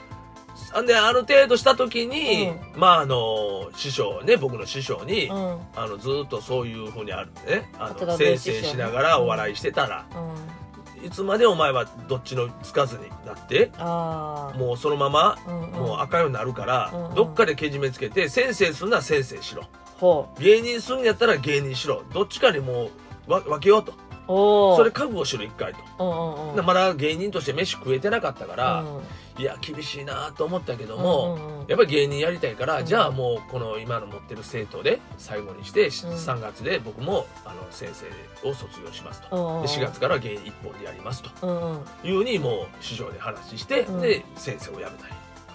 [0.87, 5.59] である程度した時に、まああの師匠ね僕の師匠に、うん。
[5.77, 7.71] あのずっとそういうふうにあるね。
[7.79, 10.58] あの先生しながらお笑いしてたら、うん
[11.05, 15.71] いつまでお前はどっちのつかずになってああもうそのままうんうん。
[15.71, 17.15] もう赤ようになるから、うんうん。
[17.15, 19.65] どっかでけじめつけて先生するなら先生しろ。
[19.99, 22.03] ほ芸人するんやったら芸人しろ。
[22.13, 22.91] どっちかにも
[23.27, 23.93] うわ分けようと
[24.29, 26.55] それ覚悟しろ一回と。
[26.63, 29.03] まだ芸人として飯食えてなかったから、うん。
[29.43, 32.85] いや厳しいなと思ったけども、やっぱり芸人やりたいから、うん。
[32.85, 35.89] じゃあもうこの今の持ってる生徒で最後にして、ん。
[35.89, 39.63] 3月で僕もあの先生を卒業しますと、うんうんうん。
[39.63, 41.83] で4月から芸人一本でやりますと。
[42.05, 44.01] いうふうにもう師匠で話して、うん。
[44.03, 44.93] で先生を辞めたい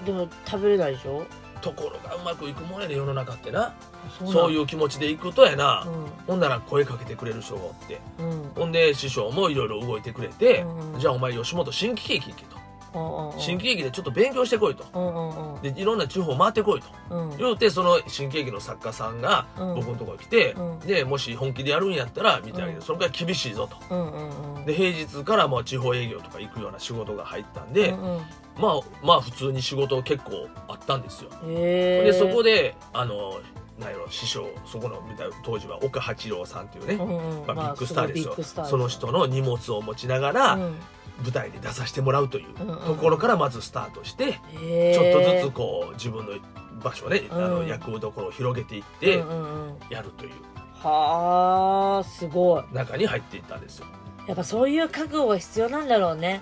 [0.05, 1.23] でも食べれないでしょ？
[1.63, 3.73] ところがうまくいくもんやね世の中ってな。
[4.19, 6.05] そそういうう気持ちでいくとやな、なん。
[6.27, 8.01] ほんなら声かけてくれる人がおって。
[8.19, 8.29] うん。
[8.31, 14.85] うんほんで師匠もいろいろ動いてくれて、うんじゃあお前吉本新喜劇行けと、新喜劇でちょっと勉強してこいと。
[14.93, 15.61] うんうんうん。
[15.61, 16.87] でいろんな地方回ってこいと。
[17.15, 17.37] うん。
[17.37, 19.75] 言うてその新喜劇の作家さんがうん。
[19.75, 20.79] 僕のところに来て、うん。
[20.79, 22.83] でもし本気でやるんやったら見てあげる、うん。
[22.83, 23.77] それから厳しいぞと。
[23.89, 24.65] うんうんうん。
[24.65, 28.21] で平日からもう地方営業とか行くような仕事が入ったんで、うんうん
[28.57, 33.39] まあまあ普通に仕事結構あったんですよ、でそこであの
[33.79, 35.01] なんやろ師匠そこの
[35.43, 37.47] 当時は岡八郎さんっていうね、うんうん。
[37.47, 40.75] まあ、ビッグスターですよ、まあその人の荷物を持ちながらうん。
[41.21, 46.31] 舞台に出させてもらうといううんうんところからまずスタートして、へちょっえとずつこう自分の
[46.83, 47.51] 場所ね、あうん。
[47.61, 49.75] の役どころを広げていってうんうんうん。
[49.89, 50.31] やるという。
[50.73, 52.63] はあすごい。
[52.73, 53.85] 中に入っていったんですよ。
[54.27, 56.41] やっぱそういう覚悟が必要なんだろうね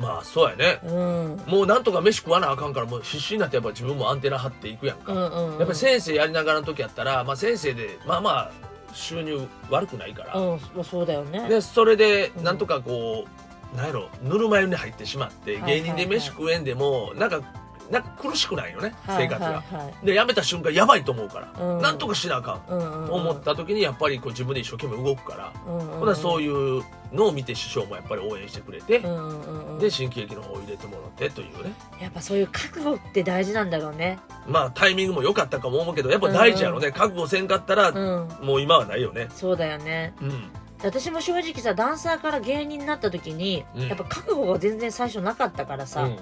[0.00, 0.80] まあそうやね。
[0.82, 1.42] うん。
[1.46, 5.58] もうなんとか飯食わなあかんからもう必死になってやっぱ自分もアンテナ張っていくやんか、うんうんうん。
[5.58, 8.50] やっぱり先生やりながらの時やったら、まあ、先生でまあまあ
[8.94, 11.48] 収入悪くないから、うんまあそうだよね。
[11.48, 12.44] でそれでうん。
[12.44, 13.26] なんとかこ
[13.74, 15.82] う、なんやろぬるま湯に入ってしまって、はいはいはい。
[15.82, 17.42] 芸人で飯食えんでもなんか
[17.90, 20.06] なんか苦しくないよね、はい生活が、はいはい。
[20.06, 21.82] で辞めた瞬間やばいと思うから、うん。
[21.82, 23.02] なんとかしなあかんうんうん。
[23.02, 25.92] うんと思った時にやっぱりこう自分で一生懸命動くから、うんうん。
[25.92, 29.72] うんほなそういうのを見て師匠もやっぱり応援してくれて、うんうんうん。
[29.74, 31.72] うんで新喜劇の方を入れてもらってというね。
[32.00, 34.18] やっぱそういう覚悟って大事なんだろうね。
[34.46, 38.46] まあタイミングも良かったかも思うけどやっぱ大事やろね、覚悟せんかったら、うん。
[38.46, 39.28] もう今はないよね。
[39.34, 40.14] そうだよね。
[40.20, 40.50] うん。
[40.82, 43.88] 私も正直さダンサーから芸人になった時に、うん。
[43.88, 46.18] やっぱ覚悟が全然最初なかったからさ、うん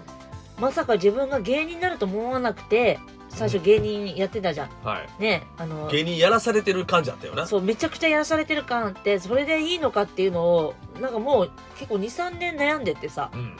[0.58, 4.70] まさか自分が芸人になると思わなくて最初芸人やってたじゃん。
[4.82, 5.22] はい。
[5.22, 7.46] ねあの芸人やらされてる感じだったよな。
[7.46, 13.30] そうめちゃくちゃやらされてる感あってそれでいいのかっていうのをなんかもう結構23年悩んでってさ。
[13.32, 13.56] うん。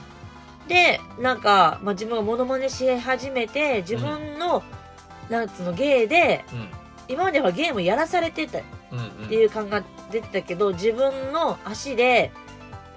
[0.67, 4.63] でなんか、まあ、自分がモノマネし始めて自分の、
[5.31, 6.69] なんつうの芸でうん。
[7.09, 9.29] 今まではゲームやらされてたっうんうん。
[9.29, 12.33] ていう感が出てたけど自分の足で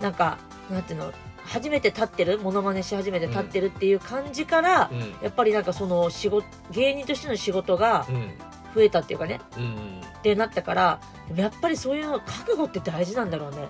[0.01, 0.37] なんか
[0.69, 1.11] なんていうの
[1.51, 4.99] 初めて立ってるモノマネし始めて立ってるっていう感じから、うん。
[5.21, 8.31] やっぱりなんかその仕事芸人としての仕事がうん。
[8.73, 9.41] 増えたっていうかね。
[9.57, 11.01] うんってなったから
[11.35, 13.67] やっぱりそういうの覚悟って大事なんだろうね。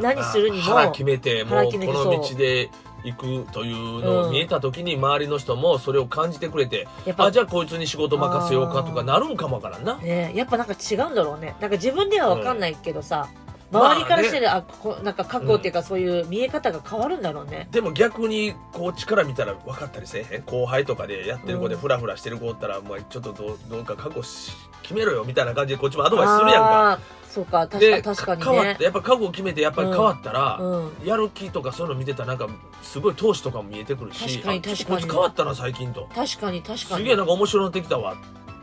[0.00, 2.70] 何するにも腹決めてもうこの道で
[3.04, 9.98] 行くというのを見えた時に周りの人もそれを感じてくれて、やっぱあじゃあこいつに仕事任せようかとかなるんかもわからんな。
[9.98, 11.54] ねやっぱなんか違うんだろうね。
[11.60, 17.68] なんか自分では分かんないけどさ、うん周りからしてる、あこなんか覚悟っていうか、そういう見え方が変わるんだろうね。
[17.70, 20.42] でも逆にこっちから見たら分かったりせえへん？
[20.42, 21.80] 後輩とかでやってる子でうん。
[21.80, 27.00] フラフラしてる子おったら、まあ、ちょっとどうどうか覚悟し決めろよみたいな感じでこっちもアドバイスするやんか。
[27.32, 28.46] そうか確か確かにね。
[28.46, 31.06] 変わってやっぱ覚悟決めてやっぱり変わったら、うん。
[31.06, 32.46] やる気とかそういうの見てたらなんか
[32.82, 34.86] すごい投資とかも見えてくるし確かに確かに。
[34.86, 38.16] こいつ変わったな最近と確かに確かにすげえなんか面白くなってきたわ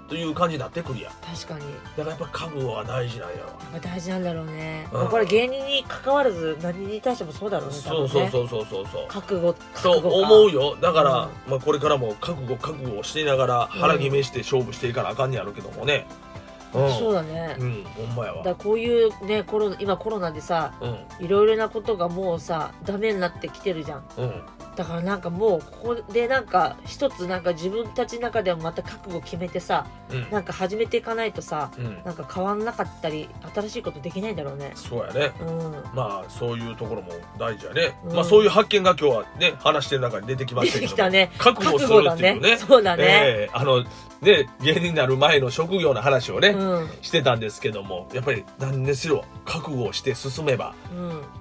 [0.10, 1.14] という感じになってくるやん。
[1.14, 1.62] 確かに。
[1.96, 3.50] だからやっぱ覚悟は大事なんやわ。
[3.72, 5.00] やっぱ大事なんだろうね、うん。
[5.00, 8.88] まあこれ芸人に関わらず何に対してもそうだろうね多そうそうそうそうそう。
[8.92, 10.16] そう覚悟そう覚悟か。
[10.16, 10.76] 思うよ。
[10.82, 11.12] だから、
[11.46, 11.52] うん。
[11.52, 16.08] まあ、これからも覚悟覚悟をしていながら腹決めして勝負していかなあかんねやろうけどもね。
[16.24, 16.29] うん
[16.72, 18.44] そうだね、うんほんまやわ。
[18.44, 21.26] だこういうねコロナ今コロナでさうん。
[21.26, 24.04] いろいろなことがもうさダメになってきてるじゃん。
[24.18, 24.42] うん。
[24.76, 30.30] だからなんかもうここでなんか一つなんか自分たちの中でもまた覚悟決めてさうん。
[30.30, 32.02] なんか始めていかないとさうん。
[32.04, 34.72] なんか変わんなかったり新しいことできないんだろうね。
[34.76, 35.32] そうやね。
[35.42, 35.72] うん。
[35.94, 38.16] まあそういうところも大事やね、うん。
[38.16, 41.32] まあそういう発見が今日はね話してる中に出てきましたけてきたね。
[41.38, 42.52] 覚悟するっていうね。
[42.52, 42.58] ね。
[42.58, 43.50] そうだね、ええ。
[43.54, 43.84] あの
[44.22, 46.90] ね芸人になる前の職業の話をね、うん。
[47.02, 50.74] してたんですけどもやっぱり何にしろ覚悟をして進めば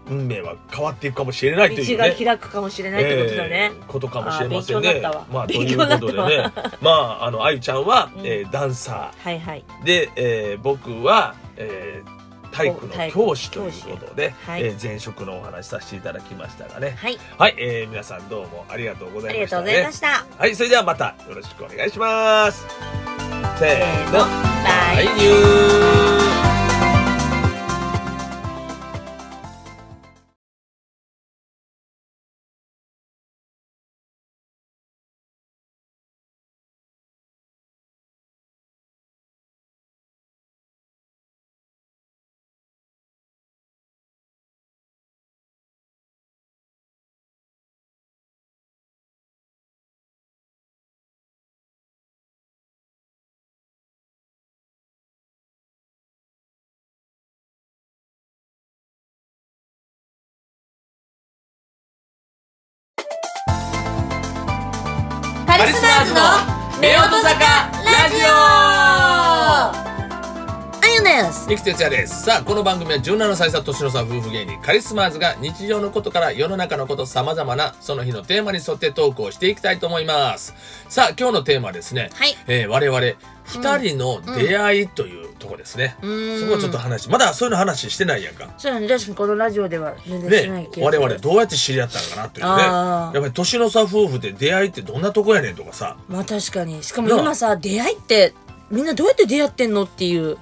[0.08, 0.18] うん。
[0.20, 2.08] 運命は変わっていくかもしれないとい道うね。
[2.10, 3.72] が開くかもしれないってことだね。
[3.74, 5.26] え、ーことかもしれませんあー勉強にねなったわ。
[5.32, 6.00] まあという勉強になったわ。
[6.00, 6.52] ことでね。
[6.80, 8.26] まああのあゆちゃんは、うん。
[8.26, 9.64] えーダンサはいはい。
[9.82, 12.18] ーで、えー僕は、えー
[12.50, 14.64] 体育の教師ということで、はい。
[14.64, 16.96] えー前職のお話しさせていただきましたがね。
[16.98, 17.18] はい。
[17.36, 20.26] はい、えー皆さんどうもありがとうござありがとういましたねございました。
[20.38, 22.66] はいそれではまたよろしくお願いします。
[23.58, 24.18] せーの。
[24.18, 25.06] バイ。
[25.06, 26.37] バイニュー
[65.58, 67.34] カリスナーズの夫婦坂
[67.82, 68.14] ラジ
[68.64, 68.67] オ
[71.08, 71.46] です。
[71.46, 72.24] 三木哲也です。
[72.24, 80.54] さあこの番組は17歳差年の差夫婦芸人カリスマーズが日常のことから世の中のことさまざまなその日のテーマに沿ってトークをしていきたいと思います。
[80.90, 82.36] さあ今日のテーマはですね、はい。
[82.46, 83.00] えー我々
[83.48, 86.40] 二人の出会いというとこですね、うーん。
[86.40, 88.50] そこはちょっと話まだそういうの話してないやんか。
[88.58, 95.96] そうだね確かにこのラジオでは全然しないねけど我々どうやって知り合ったのかなっていうねやっぱり年の差夫婦で出会いってどんなとこやねんとかさ。
[96.08, 96.82] まあ確かに。
[96.84, 98.34] しかも今さ出会いって
[98.70, 100.36] みんなどうやって出会ってんのっていうの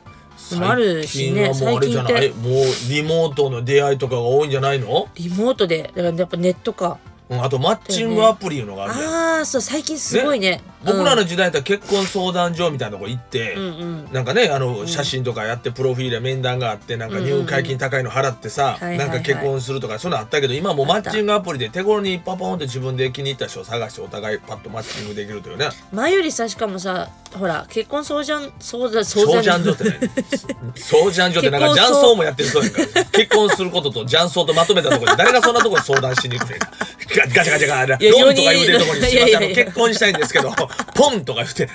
[0.57, 2.31] もあるしね最近はもうあれじゃない？
[2.31, 5.90] もうリモートの出会いとかが多いんじゃないの、リモートで。
[5.94, 6.99] だからやっぱネットか。
[7.29, 9.07] うん、あとマッチングアプリいうのがあるじゃん。
[9.07, 13.68] ああそう最近すごいね僕らのの時代だったら結婚相談所みたいなとこ行って、うんう
[14.09, 14.12] ん。
[14.12, 25.68] なんかねあの写真とかやってプロフィールや面談があってなんか入会金高いの払ってさ、うんうんうんなんか結婚するとかそういうのあったけど今もうマッチングアプリで手頃にパポンって自分で気に入った人を探してお互いパッとマッチングできるというね。
[25.92, 30.11] 前よりさしかもさほら結婚相談相談相相談談所ってね
[30.75, 32.81] 相談所ってなんか雀荘もやってるそうやんか。
[32.81, 36.59] ら結婚することと雀荘とまとめたところで誰がそんなところ相談しに行くねん。
[36.59, 40.51] ガガチャガチャガチャロンとか言うてるところに「すいません結婚したいんですけど
[40.95, 41.69] ポン!」とか言って。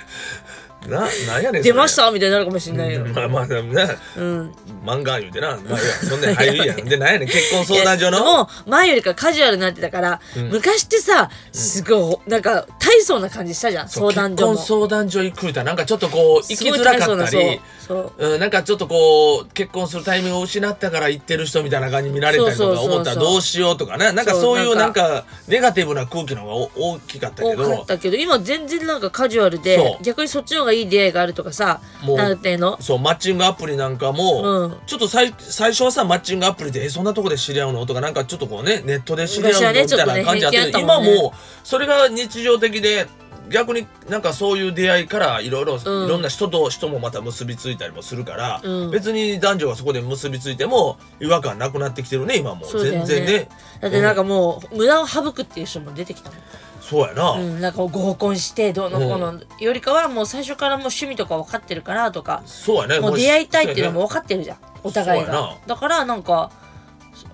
[0.88, 3.06] ななんやねん出ましたみたいになるかもしれないよ。
[3.06, 3.86] まあまあでもね
[4.16, 4.54] うん。
[4.84, 6.76] 漫画言うてな、まあ、いやそんなん入るやん。
[6.84, 7.28] でなんやねん。
[7.28, 8.24] 結婚相談所の？
[8.24, 10.40] もう前よりかカジュアルになってたから、ん。
[10.50, 17.30] 昔ってさすごいなんか大層な感じしたじゃん相談所も結婚相談所行くみたいななんかちょっとこう行きづらかったり。
[17.30, 18.28] そうそう。
[18.34, 30.02] うん、なんかちょっとこう結婚するタイミングを失ったから行ってる人みたいな感じに見られたりとか思ったらどうしようとかねなんかそういうなんかネガティブな空気の方がお大きかったけ多かっどたけど今全然なんかカジュアルでそう。
[30.02, 32.80] 逆にそっちの方がいい出会いがあるとかさもうなんていうの？
[32.80, 34.76] そうマッチングアプリなんかも、うん。
[34.86, 41.22] ちょっと最最初はさマッチングアプリでえそんなとこで知り合うのとかなんかちょっとこうねネットで知り合うの昔はねみたいな感じあってちょっとね平気だった今もんね。
[41.22, 43.06] もうそれが日常的で
[43.48, 46.08] 逆になんかそういう出会いからいろいろいうん。
[46.08, 48.90] ろんな人と人もまた結びついたりもするから、うん。
[48.90, 52.80] 別に男女がそこで結びついても違和感なくなってきてるね今もう。
[52.80, 53.48] 全然ね。
[53.80, 56.38] だってなんかもう無駄を省くっていう人も出てきたもん。
[56.80, 62.42] そうやな、うん、なんか合コンしてどうのこうの、よりかはもう最初からもう趣味とか分かってるからとか。
[62.44, 63.00] そうやね。
[63.00, 64.58] もう出会いたいっていうのもも分かってるじゃん。
[64.82, 65.56] お互いが。
[65.66, 66.50] だからなんか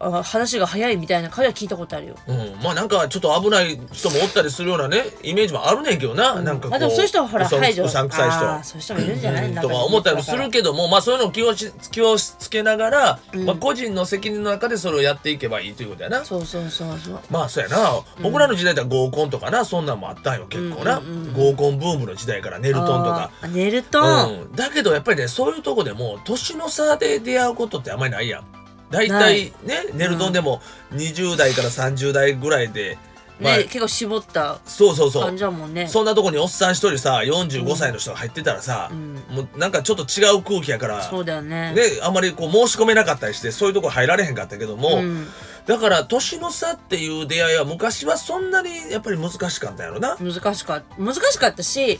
[0.01, 2.15] あ話が早いみたいな会話聞いたことあるよ。
[2.27, 8.09] うん、まあなんかちょっと危ない人もおったりするようなねイメージもあるねんけどな、なんかこうまあでもそういう人はほらうさん排除うさん。
[8.09, 8.39] くさい人。
[8.39, 13.47] あーそういう人もいるんじゃない、うん中にとか思ったりもするけどもまあそういうのを気をし気をつけながら、うん。
[13.47, 16.25] まあ、個人の責任の中でそれをやっていけばいいということやな。
[16.25, 17.21] そうそうそうそう。
[17.31, 21.01] まあそうやな、僕らの時代だったら合コンとかなそんなんもあったんよ結構な、
[21.35, 23.31] 合コンブームの時代からネルトンとか。
[23.43, 28.45] あーネルトン、うん、だけどやっぱりねそういうとこでも年の差で出会うことってあんまりないやん。
[28.91, 30.61] 大体ねネルトンでも
[30.93, 32.99] 20代から30代ぐらいで、
[33.41, 35.23] まあね結構絞ったそうそうそう。
[35.23, 35.87] 感じだもんね。
[35.87, 39.15] そんなとこにおっさん一人さ45歳の人が入ってたらさ、うん。
[39.31, 41.73] もうなんかちょっと違う空気やから、そうだよね。
[41.73, 45.27] ね、あんまりこう申し込めなかったりしてそういうとこ入られへんかったけども、うん。
[45.67, 50.17] だから年の差っていう出会いは昔はそんなにやっぱり難しかったやろな。
[50.17, 50.97] 難しかった。
[50.97, 51.99] 難しかったしう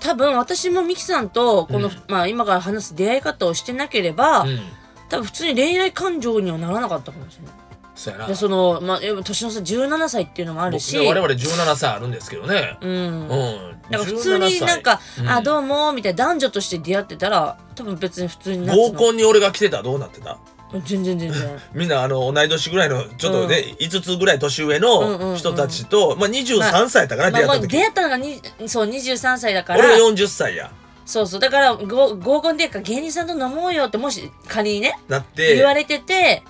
[0.00, 1.92] 多分私もミキさんとこの、うん。
[2.08, 4.44] まあ今から話す出会い方をしてなければ、
[5.08, 7.54] 多分普通に恋愛感情にはならなかったかもしれない。
[7.94, 8.26] そうやな。
[8.26, 10.96] でそのまあ年の差17歳っていうのもあるし。
[10.96, 12.78] 僕ね我々17歳あるんですけどね。
[12.80, 13.28] うん、うん、
[13.90, 15.24] なんか普通になんか「17歳。
[15.24, 20.38] うんあどうも」みたいな男女として出会ってたら多分別に普通にな合コンに俺が来てたらどうなってた？
[20.84, 21.58] 全然全然。
[21.72, 25.20] みんなあの同い年ぐらいのちょっとね、5つぐらい年上うんうんうん。
[25.32, 29.80] の人たちと、まあ23歳やったかな、まあ、まあ出会った時、出会ったのがにそう23歳だから。
[29.80, 30.70] 俺が40歳や
[31.08, 31.40] そうそう。
[31.40, 35.56] だからご合コンでか芸人さんと飲もうよってもし仮にねなって。
[35.56, 36.42] 言われてて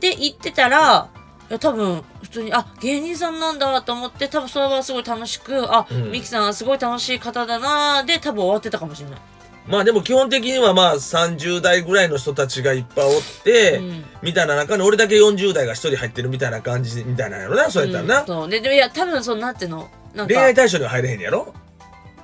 [0.00, 1.08] で言ってたら
[1.48, 6.10] いや多分普通にあ芸人さんなんだと思って多分それはすごい楽しくあ、うん。
[6.10, 9.20] ミキさんはすごい楽しい方だなで多分終わってたかもしれない。
[9.68, 14.04] まあでも基本的にはまあ30代ぐらいの人たちがいっぱいおって、うん。
[14.20, 18.26] みたいな中に俺だけ40代が一人入ってるみたいな感じみたいなんやろなそうやったらな、うん。
[18.26, 18.50] そう。
[18.50, 19.88] ででもいや多分そうなんていうの。
[20.14, 21.54] なんか恋愛対象には入れへんやろ？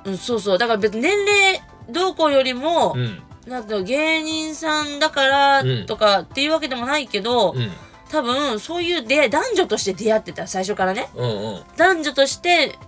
[0.04, 0.58] うん、そうそう。
[0.58, 3.22] だから別に年齢どうこうよりも、うん。
[3.46, 7.70] なんか芸人さんだからうんとかっていうわけでもないけど、うん。
[8.10, 11.08] 多分そういう出会い男女として出会ってた最初からね。
[11.14, 11.62] うんうん。
[11.76, 12.78] 男女として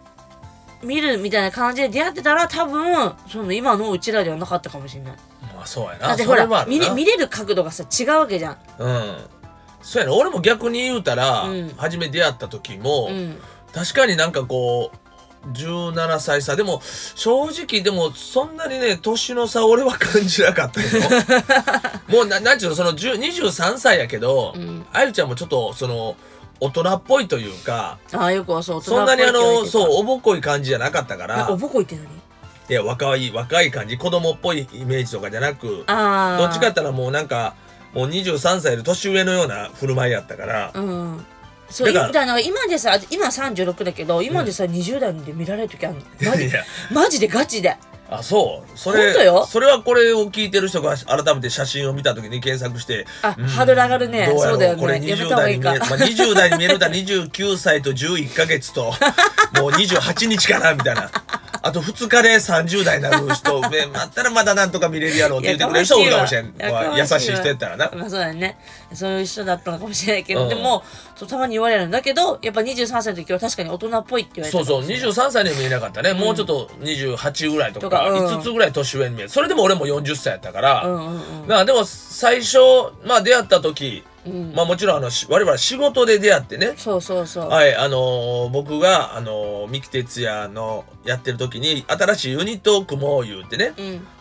[0.82, 5.12] 見るみたいな感じで出会ってたら多分その今のうちらではなかったかもしれない。
[5.54, 8.56] まあそうやだなってほら見れ見れる角度がさ違うわけじゃん。
[8.78, 9.16] うん。
[9.82, 10.14] そうやな。
[10.14, 11.68] 俺も逆に言うたら、うん。
[11.76, 13.38] 初め出会った時も、うん。
[13.72, 14.98] 確かになんかこう
[15.52, 16.56] 17歳差。
[16.56, 16.80] でも
[17.14, 20.88] 正直でもそんなにね年の差俺は感じなかったよ。
[22.08, 22.76] もうななんちゅうの？
[22.76, 24.86] その10 23歳やけど、うん。
[24.92, 26.16] あゆちゃんもちょっとその
[26.60, 31.50] 大人っぽいというかああよくはそうそんなにあのそううおぼこい感じじゃなかったから。
[31.50, 32.04] おぼこいって何？
[32.04, 33.96] いや若い若い感じ。
[33.98, 37.54] 子供っぽいイメージとかじゃなくああどっちかって言ったらもうなんか
[37.94, 40.70] もう23歳で年上のような振る舞いやったから。
[40.74, 41.26] うん
[41.70, 46.02] そうだから今でさ今36だけど今でさ、20代で見られる時あるの。
[46.30, 46.50] マジ
[46.92, 47.76] マジでガチで
[48.10, 48.78] あそう。
[48.78, 49.46] それ本当よ？
[49.46, 54.26] それはこれを聞いてる人が改めて写真を見た時に検索してあうんハードル上がるね。
[54.36, 54.80] そうだよね。
[54.80, 55.78] これやめ20た方がいいか。
[55.78, 58.92] 代に見える、まあ、20代に見えるんだ29歳と11ヶ月と
[59.60, 61.10] もう28日かなみたいな。
[61.62, 66.54] あと2日で30代になる人ね まったらまだなんとか見れるやろうって言ってくれる人おるかもしれん。
[66.96, 67.90] 優しい人やったらな。
[67.94, 68.56] まあそうだよね。
[68.94, 70.48] そういう人だったのかもしれないけど、うん。
[70.48, 70.82] でも
[71.14, 75.12] そうたまに言われるんだけどやっぱ23歳の時は確かに大人っぽいって言われてそうそうたかもしれない。
[75.12, 79.28] 23歳には見えなかったね、もうちょっと28ぐらいとかとかうん5つぐらい年上に見える。
[79.28, 81.42] それでも俺も40歳やったから、うんうんうん。
[81.42, 82.58] だからでも最初
[83.06, 84.52] まあ出会った時、うん。
[84.54, 86.74] まあもちろんあのし我々仕事で出会ってね。
[86.76, 93.74] そうそうそう、はいあのー僕があのー三木哲也のやってる時に新しいユニットを組もう言うてね。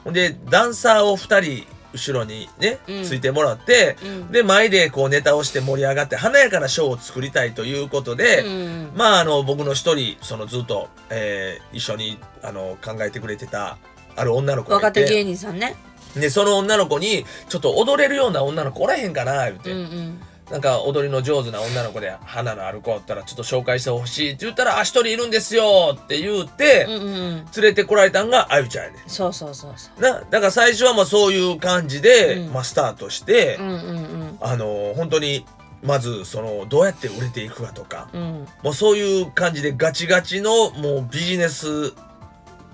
[0.06, 0.13] うん。
[0.13, 3.04] でダンサーを2人後ろにね、うん。
[3.04, 4.32] ついてもらって、うん。
[4.32, 8.91] で前でこうネタをして盛り上がって華やかなショーを作りたいということで、うん。
[8.95, 13.78] まああの僕の一人そのずっと、えー一緒にあの考えてくれてた
[14.15, 14.86] ある女の子がいて。
[14.86, 15.75] 若手芸人さんね。
[16.15, 27.46] でその女の子にちょっと踊れるような女の子おらへんかな言うて、うんうんなんか踊りの上手な女の子で花のある子ったらちょっと紹介してほしいって言ったらあ一人いるんですよって言って、うんうんうん。
[27.46, 32.54] 連れてこられたんがあゆちゃんやねそうそうそうそんなだから最初はまあそういう感じで、うん。
[32.54, 34.38] まあ、スタートして、ううんうん。
[34.42, 35.46] あの本当に
[35.84, 38.22] まずそのどうやって売れていくかとか、うん。
[38.22, 41.94] うんもうそういう感じでガチガチのもうビジネス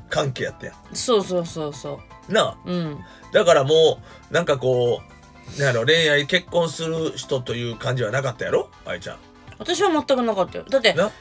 [0.09, 2.57] 関係やったやそうそうそうそんなあ。
[2.65, 2.99] ううん。
[3.33, 3.99] だからも
[4.31, 5.14] うなんかこう
[5.59, 8.69] なんやろ恋愛結婚する人という感じはなかったやろ？
[8.85, 9.17] あゆちゃん。
[9.57, 10.65] 私は全くなかったよ。
[10.69, 11.11] だってな？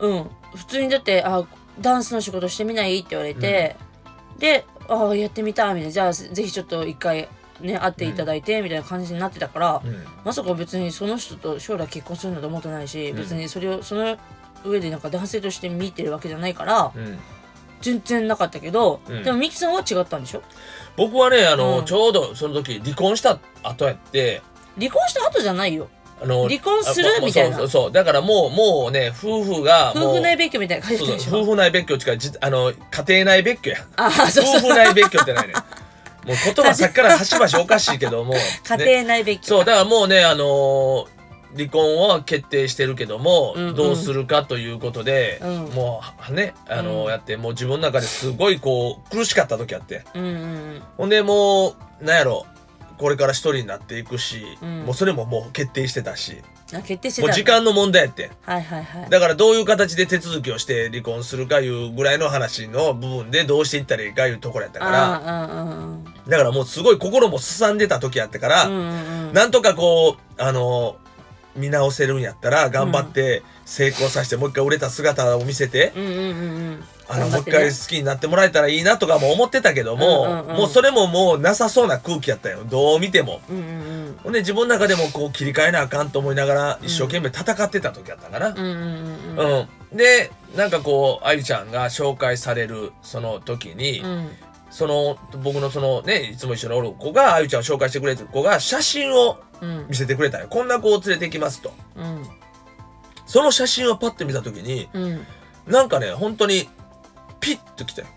[0.00, 0.30] うん。
[0.54, 1.44] 普通にだってあ
[1.80, 2.98] ダンスの仕事してみない？
[2.98, 3.76] って言われて、
[4.38, 5.90] であやってみたみたいな。
[5.90, 7.28] じゃあぜひちょっと一回
[7.60, 10.04] ね会っていただいてみたいな感じになってたから、うん。
[10.24, 13.16] まさか別にその人と将来結婚するなんて思ってないし、うん。
[13.16, 14.18] 別にそれをその
[14.64, 17.18] 上でなんか男性として見てるわけじゃないからうん。
[17.80, 19.22] 全然なかったけど、うん。
[19.22, 20.42] でもミキさんは違ったんでしょ？
[20.98, 21.84] 僕はねあの、うん。
[21.86, 24.42] ちょうどその時離婚した後やって。
[24.76, 25.88] 離婚した後じゃないよ。
[26.20, 27.56] あの離婚するあもうみたいな。
[27.56, 27.92] そうそうそう。
[27.92, 30.08] だからもうもうね夫婦がもう。
[30.10, 31.30] 夫婦内別居みたいな感じそうでしょ。
[31.30, 33.78] そう夫婦内別居近いじあの家庭内別居や。
[33.96, 34.58] ああそうそう。
[34.58, 38.34] 夫婦内別居ってないねもう言葉さっきから端々おかしいけども。
[38.68, 41.17] 家ね庭内別居、そうだからもうねあのー
[41.56, 43.74] 離婚は決定してるけども、うんうん。
[43.74, 45.50] どうするかということで、うん。
[45.74, 47.10] もうねあのーうん。
[47.10, 50.04] やってもう自分の中ですごいこう苦しかった時あって。
[50.14, 52.46] うんうんほんでもうなんやろ
[52.98, 54.80] これから一人になっていくし、うん。
[54.84, 56.32] もうそれももう決定してたし。
[56.32, 59.08] うんあ決定してたもう時間の問題やってはいはいはい。
[59.08, 65.22] だからどういう形で手続きをして離婚するかいうぐらいの話の部分でどうしていったらいいかいうところやったから。
[66.28, 69.32] だからもうすごい心もすさんでた時やったから、うんうんうん。
[69.32, 70.96] なんとかこうあの
[71.58, 76.24] 見直せるんやったら頑張って成功させて、もう一回売れた姿を見せて、うんうんうんう
[76.70, 76.84] ん。
[77.10, 82.64] あのもう一回好きになってもらえたらいいなとかも思ってたけども、もうそれももうなさそうな空気やったよ。
[82.64, 83.40] どう見ても。
[84.22, 88.48] ほんで自分の中でもこう切り替えなあかんと思いながら一生懸命戦ってた時やったかな。
[88.48, 94.30] うんでなんかこうあゆちゃんが紹介されるその時に、うん
[94.70, 99.86] その僕のそのねいつも一緒におる子があゆちゃんを紹介してくれてる子が写真をうん。
[99.88, 100.46] 見せてくれたよ。
[100.48, 101.72] こんな子を連れてきますと。
[101.96, 102.22] うん。
[103.26, 105.26] その写真をパッて見た時にうん。
[105.66, 106.68] なんかね本当に
[107.40, 108.08] ピッときたよ。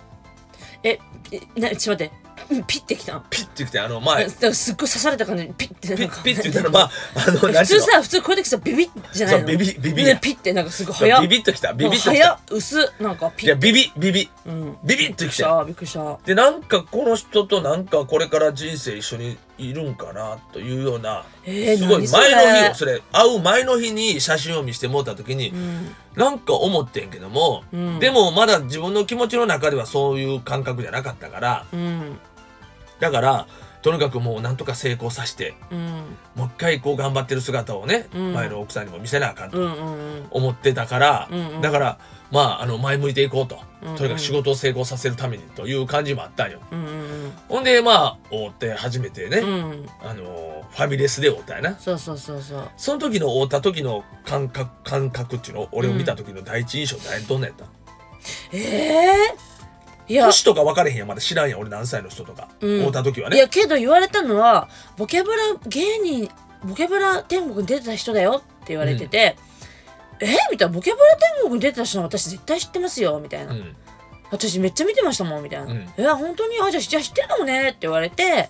[0.83, 0.99] え
[1.31, 2.11] えなちょっと待って。
[2.15, 2.20] うん
[2.67, 3.23] ピッてきたの。
[3.29, 5.43] ピッてきてあの前だからすっごい刺された感じ。
[5.47, 6.15] でピッてピなんか。
[6.17, 6.91] ッピッて言ったらまあ
[7.27, 9.47] あの普通さ普通こういう時さビビッじゃないの？
[9.47, 11.73] ビビビビねピッてなんかすごい早っビビッときた。
[11.73, 12.39] ビビッときた。
[12.49, 14.29] 薄なんかピッいやビビビビ。
[14.45, 14.77] うん。
[14.83, 15.63] ビビッときた。
[15.65, 25.95] びっくりしたでなんかこの人となんかこれから人生一緒にいるんかなというようなえーすごい前の日をそれ会う前の日に写真を見せてもらった時にうん。
[26.15, 27.99] なんか思ってんけども、うん。
[27.99, 32.19] でもまだ自分の気持ちの中ではそういう感覚じゃなかったからうん
[33.01, 33.47] だから
[33.81, 35.79] とにかくもうなんとか成功させてうん。
[36.35, 38.33] もう一回こう頑張ってる姿をね、うん。
[38.33, 39.57] 前の奥さんにも見せなあかんと
[40.29, 41.61] 思ってたから、うんうん。
[41.61, 41.99] だから
[42.29, 43.97] まああの前向いていこうと、うんうん。
[43.97, 46.59] とにかく仕事を成功させるためにという感じもあったんよ。
[46.71, 49.89] うんうんほんでまあ会って初めてね、うんうん。
[50.03, 51.75] あのファミレスで会ったやな。
[51.79, 52.69] そうそうそうそう。
[52.77, 57.65] その時の会った時の感覚感覚っていうの俺を見た時の第一印象ってどんなんやった、
[58.53, 59.50] ええ
[60.11, 60.25] いや。
[60.25, 62.83] 年とか分かれへんやんまだ知らんやん俺何歳の人とか、うん。
[62.83, 65.37] 会った時はいねやけど言われたのはボキャブラ
[65.67, 66.29] 芸人
[66.63, 69.35] ボキャブラ天国に出てた人だよって言われてて、
[70.19, 73.53] えみたいな、ボキャブラ天国に出てた人は私絶対知ってますよ、みたいな。
[73.53, 73.75] うん。
[74.29, 75.65] 私めっちゃ見てましたもん、みたいな。
[75.65, 75.89] うん。
[75.97, 78.49] え、本当にあ、じゃあじゃあ知ってるかもねって言われて、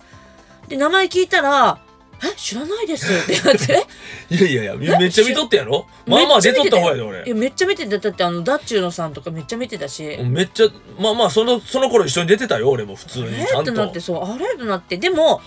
[0.68, 1.78] で、名前聞いたら、
[2.24, 3.86] え、知らないですってて。
[4.30, 5.86] いやいやいやめっちゃ見とったやろ？
[6.06, 7.24] まあまあ出とった方やでい俺。
[7.26, 7.98] や、めっちゃ見てた。
[7.98, 10.18] だってあの、ダッチューノさんとかめっちゃ見てたし。
[10.22, 10.68] めっちゃ
[10.98, 13.72] まあまあそのその頃一緒に出てたよ俺も普通にえちゃんと。
[13.72, 14.24] ってなってそう。
[14.24, 14.46] あれ？
[14.54, 14.96] ってなって。
[14.96, 15.40] でも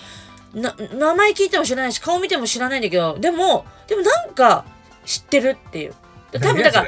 [0.54, 4.66] な名前聞いても知らないし顔見ても知らないんだけどでもでもなんか
[5.06, 5.94] 知ってるっていう。
[6.32, 6.88] 多分だから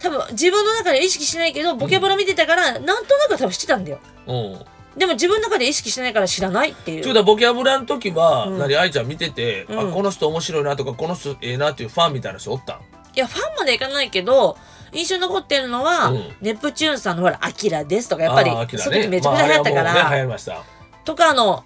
[0.00, 3.98] 多分自分の中で意識しないけどボキャブラ見てたから、なんとなく多分知ってたんだよ。
[4.26, 4.58] うん
[4.98, 7.02] でも自分の中で意識してないから知らないっていう。
[7.02, 8.58] ちゅうたらボキャブラの時は、うん。
[8.58, 9.90] 何愛ちゃん見てて、うん。
[9.90, 12.78] あこの人面白いなとかこの人ええなっていうファンみたいな人おったん？
[12.78, 12.82] い
[13.14, 14.58] やファンまでいかないけど
[14.92, 16.32] 印象に残ってるのは、うん。
[16.40, 20.62] ネプチューンさんのほら「アキラです」とかやっぱり、あーアキラその時めちゃくちゃ流行ったから、まあねました。
[21.04, 21.64] とかあの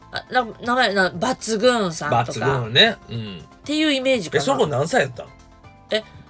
[0.61, 2.97] 名前な抜群さんと抜か群ね。
[3.11, 3.39] うん。
[3.39, 4.43] っていうイメージかな。
[4.43, 5.26] えその子何歳やった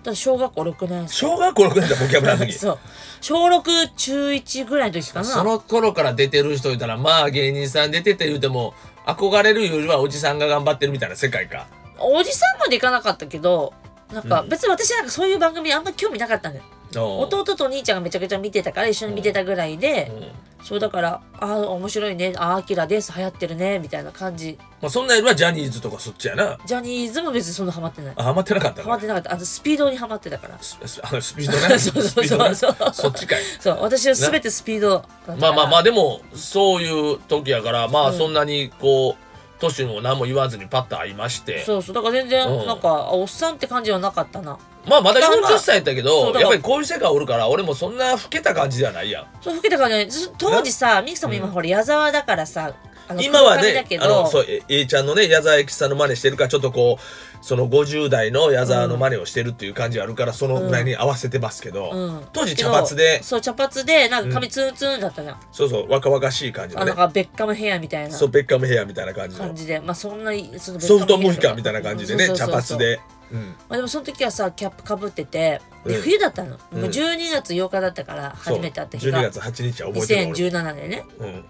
[0.02, 1.14] だ小学校6年生。
[1.14, 2.78] 小学校6年だボキャブラの時そう。
[3.20, 5.24] 小6中1ぐらいの時かな。
[5.24, 8.74] その頃から出てる人いたらまあ芸人さん出てて言うても
[9.06, 11.66] 憧れるよりはおじさんが頑張ってるみたいな世界か。
[11.98, 13.72] おじさんまで行かなかったけど
[14.12, 14.48] なんかうん。
[14.48, 16.64] 別に私なんかそういう番組あんま興味なかったんだよ。
[16.96, 20.30] おう弟と兄ちゃんがめちゃくちゃ見てたから一緒に見てたぐらいでうん
[20.62, 24.58] そうだからああ面白いねああアキラです流行ってるねみたいな感じ。
[24.80, 26.56] まあ、そんなよりはジャニーズとかそっちやな。
[26.64, 28.14] ジャニーズも別にそんなハマってない。
[28.16, 29.32] あハマってなかったハマってなかった。
[29.32, 30.56] あとスピードにハマってたから。
[30.60, 31.78] ススあのスピードね。
[31.78, 32.54] そうそうそう。
[32.54, 32.76] そう。
[32.92, 33.42] そっちかい。
[33.58, 33.78] そう。
[33.80, 38.18] 私は全てスピードまあまあまあでもそういう時やからまあうん。
[38.18, 41.64] そんなにこう年も何も言わずにパッと会いまして。
[41.64, 41.94] そうそう。
[41.94, 42.66] だから全然うん。
[42.66, 49.26] なんかあおっさんって感じはなかったなまあまだだからまあ40歳やったけどやっぱりこういう世界おるから俺もそんな老けた感じではないやん。
[49.40, 49.94] そう老けた感じ。
[49.94, 52.74] ないず当時さミキさんも今うんほら矢沢だからさ
[53.20, 62.24] 今はねあのそうえ A ちゃんのね矢沢永吉さんの真似してるからちょっとこうその50代の矢沢の真似をしてるっていう感じあるからそのぐらいに合わせてますけど、うん。
[62.32, 63.20] 当時茶髪で。
[63.22, 66.92] そう茶髪でなんか髪ツンツンだったじゃん、そうそう若々しい感じのね。
[66.92, 68.14] あなんかベッカムヘアみたいな。
[68.14, 73.00] そうベッカムヘアみたいな感じの感じでまあそんなにそのソフトモヒカンみたいな感じでね茶髪で、
[73.32, 76.02] うん、まあ、でもその時はさキャップかぶっててで、うん。
[76.02, 76.80] 冬だったの、うん。
[76.82, 79.20] もう12月8日だったから初めて会った日が。
[79.20, 80.32] 12月8日は覚えてる俺。
[80.32, 81.04] 2017年ね。
[81.18, 81.44] うん、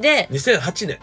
[0.00, 0.98] で2008年。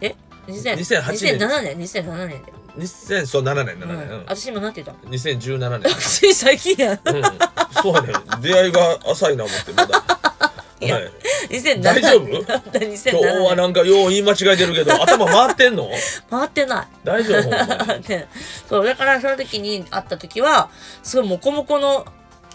[0.00, 0.14] え
[0.46, 1.78] ？2000 2008年。
[1.78, 2.42] 2007年。
[2.78, 4.24] 2007年だよ、2007年7うん年、うん。
[4.26, 5.94] 私今なんて言ったの？2017年。
[6.00, 7.00] つい最近やん。
[7.04, 7.22] うん。
[7.82, 9.98] そうやね出会いが浅いな思ってまだ。
[9.98, 10.02] い
[10.88, 11.10] やはい、
[11.50, 15.88] 2007大丈夫？2007今日はなんかよう言い間違えてるけど頭回ってんの？
[16.30, 16.86] 回ってない。
[17.04, 17.42] 大丈夫？
[17.42, 17.52] ほん
[17.88, 18.02] まに。
[18.08, 18.28] ね、
[18.68, 20.70] そうだからその時に会った時は
[21.02, 22.06] すごいモコモコの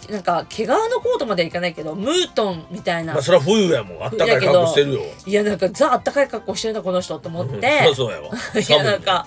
[0.08, 4.02] なんか毛皮のコートまではいかないけどムートンみたいな、まあそれは冬やもん。
[4.02, 5.00] あったかい格好してるよ。
[5.26, 7.62] いやなんかザあったかい格好してるなこの人と思って、うん。
[7.84, 8.30] そうそうやわ。
[8.58, 9.26] いやなんか、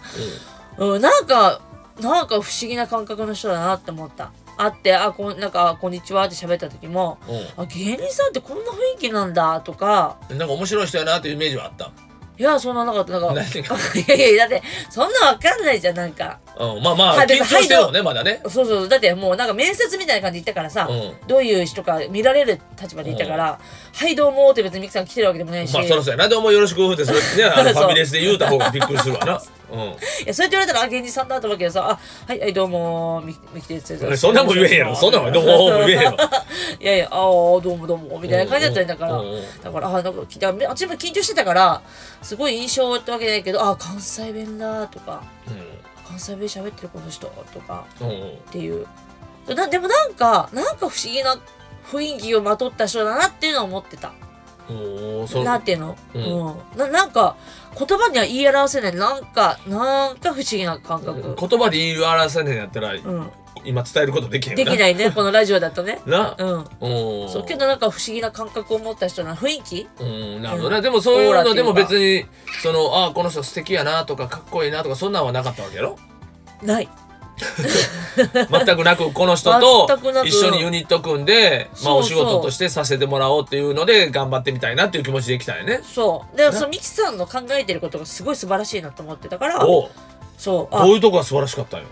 [0.78, 1.62] うん、なんか
[2.01, 7.36] なんか不思議な感覚の人だなって思った会ってあこんなんかこんにちはって喋った時もうん。
[7.36, 10.18] うんあ芸人さんってこんな雰囲気なんだとか。
[10.30, 11.91] なんか面白い人やなっていうイメージはあった。
[12.36, 13.20] いやそんななかった。
[13.20, 16.39] なんか いやいやだってそんなわかんないじゃんなんか。
[16.60, 18.41] うん、まあまあ緊張してるよねまだね。
[18.49, 21.14] そうそうだってもうなんか面接みたいな感じで行ったからさ、うん。
[21.28, 23.60] どういう人か見られる立場で行ったから
[23.93, 26.28] 「はいどうも」って別にミキさん来てるわけでもないし、まあそろそろやな。
[26.28, 29.41] でもよろしくってそれねあの ファミレスで言うた方がびっくりするわな
[29.72, 29.80] うん。
[29.80, 29.84] い
[30.26, 31.99] やそうやって言われたらあ芸人さんだと思うけどさ「あ
[32.32, 34.95] はいはいどうもミミキです」そんなんも言えへんやろ。
[34.95, 36.16] そんなんもどうもも言えへんわ
[36.80, 39.14] いやいやああどうもどうもみたいな感じだったんだから。
[39.14, 39.34] うんうん。
[39.36, 41.82] うんだからあなんか聞いたあっちも緊張してたから
[42.22, 45.24] すごい印象ってわけじゃないけどあ関西弁だとか
[46.07, 48.16] 関西弁喋ってるこの人とかうんうん。
[48.16, 48.20] っ
[48.51, 48.86] ていう。
[49.47, 51.38] なでもなんかなんか不思議な
[51.91, 54.14] 雰囲気をまとった人だなっていうのは思ってた
[54.70, 54.76] うん。
[54.76, 55.43] おーそう。
[55.43, 56.26] なんていうの、ううん。
[56.26, 57.36] んななんか
[57.78, 58.95] 言葉には言い表せない。
[58.95, 63.32] なんかなんか不思議な感覚、言葉で言い表せねんやったらうん、
[63.66, 65.11] 今伝えることできへんできないね。
[65.16, 65.99] このラジオだとね。
[66.05, 66.36] な。
[66.38, 66.57] うん。
[67.24, 67.30] うん。
[67.30, 69.88] そうけどなんか不思議な感覚を持った人な雰囲気。
[69.99, 70.41] うん。
[70.41, 70.82] なるほどね。
[70.82, 72.26] でもそういうのでも別に
[72.61, 75.97] そのあこの人素敵やなとかかっこいいなとかそんなんはなかったわけやろ？
[76.61, 76.88] ない
[78.65, 79.88] 全くなくこの人と
[80.25, 85.81] 一緒にユニット組んでまあお仕事としてさせてもらおうっていうので頑張ってみたいなっていう気持ちで来たんやね。
[85.84, 86.38] そう。
[86.38, 89.65] でそのミキさんの考えてることがすごい素晴らしいなと思ってたから
[90.38, 90.75] そう。
[90.75, 90.84] あ。
[90.86, 91.88] どういうとこが素晴らしかったんよ？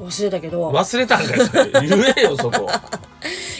[0.00, 0.70] 忘れたけど。
[0.70, 1.88] 忘れたんかいそれ。
[1.88, 2.68] 言えよそこ。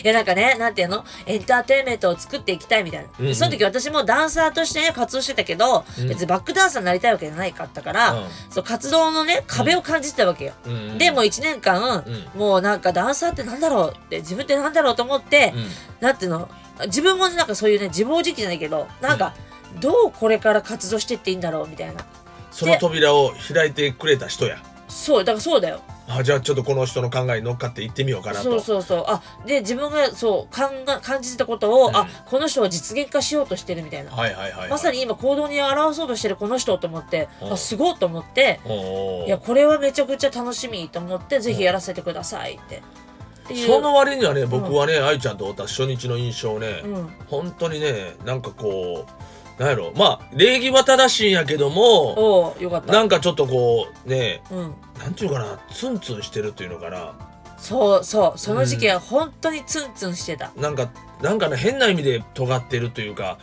[0.03, 1.05] いやなんかねなんていうの？
[1.26, 3.34] エンターテインメントを作っていきたいみたいな、うんうん。
[3.34, 6.09] その時私もダンサーとしてね活動してたけど、うん。
[6.09, 8.24] 別にバックダンサーになりたいわけじゃないかったから、うん。
[8.51, 10.99] そう活動のね壁を感じてたわけよ、うん。
[10.99, 15.70] でもう1年間、うもうなんかダンサーってなんだろうって自分ってなんだろうと思って、うん。
[16.01, 16.49] なんていうの？
[16.86, 19.34] 自分もなんかそういうね自暴自棄じゃないけどなんか
[19.80, 22.07] どうこれから活動してっていいんだろうみたいな。
[22.51, 24.57] その扉を開いてくれた人や。
[24.88, 28.43] そうだからそうだよあじゃあちょっとこの人の考えに乗っかって行ってみようかなと。
[28.43, 29.05] そうそうそう。
[29.07, 31.97] あで自分がそう感が感じたことを、うん。
[31.97, 34.69] あこの人は実現化しようとしてるみたいな、はいはいはいはい。
[34.71, 37.53] まさに今行動に表そうとしてるこの人と思って、うん。
[37.53, 38.61] あすごいと思って、
[39.27, 42.83] いやこれはめちゃくちゃ楽しみと思ってぜひやらせてくださいって。
[43.67, 47.09] その割にはね僕はね愛ちゃんと会った初日の印象ね、うん。
[47.29, 49.11] 本当にねなんかこう
[49.61, 49.93] なんやろ。
[49.95, 52.93] まあ礼儀は正しいんやけどもおおよかった。
[52.95, 54.75] なんかちょっとこうねうん。
[54.99, 57.13] なんていうかなツンツンしてるっていうのかな。
[57.59, 58.39] そうそう。
[58.39, 60.51] その時期は本当にツンツンしてた。
[60.57, 60.91] なんか
[61.21, 63.39] なんかね変な意味で尖ってるというか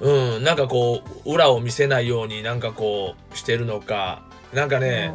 [0.00, 0.42] うん。
[0.42, 4.24] なんかこう裏を見せないようになんかこうしてるのか。
[4.52, 5.12] なんかね、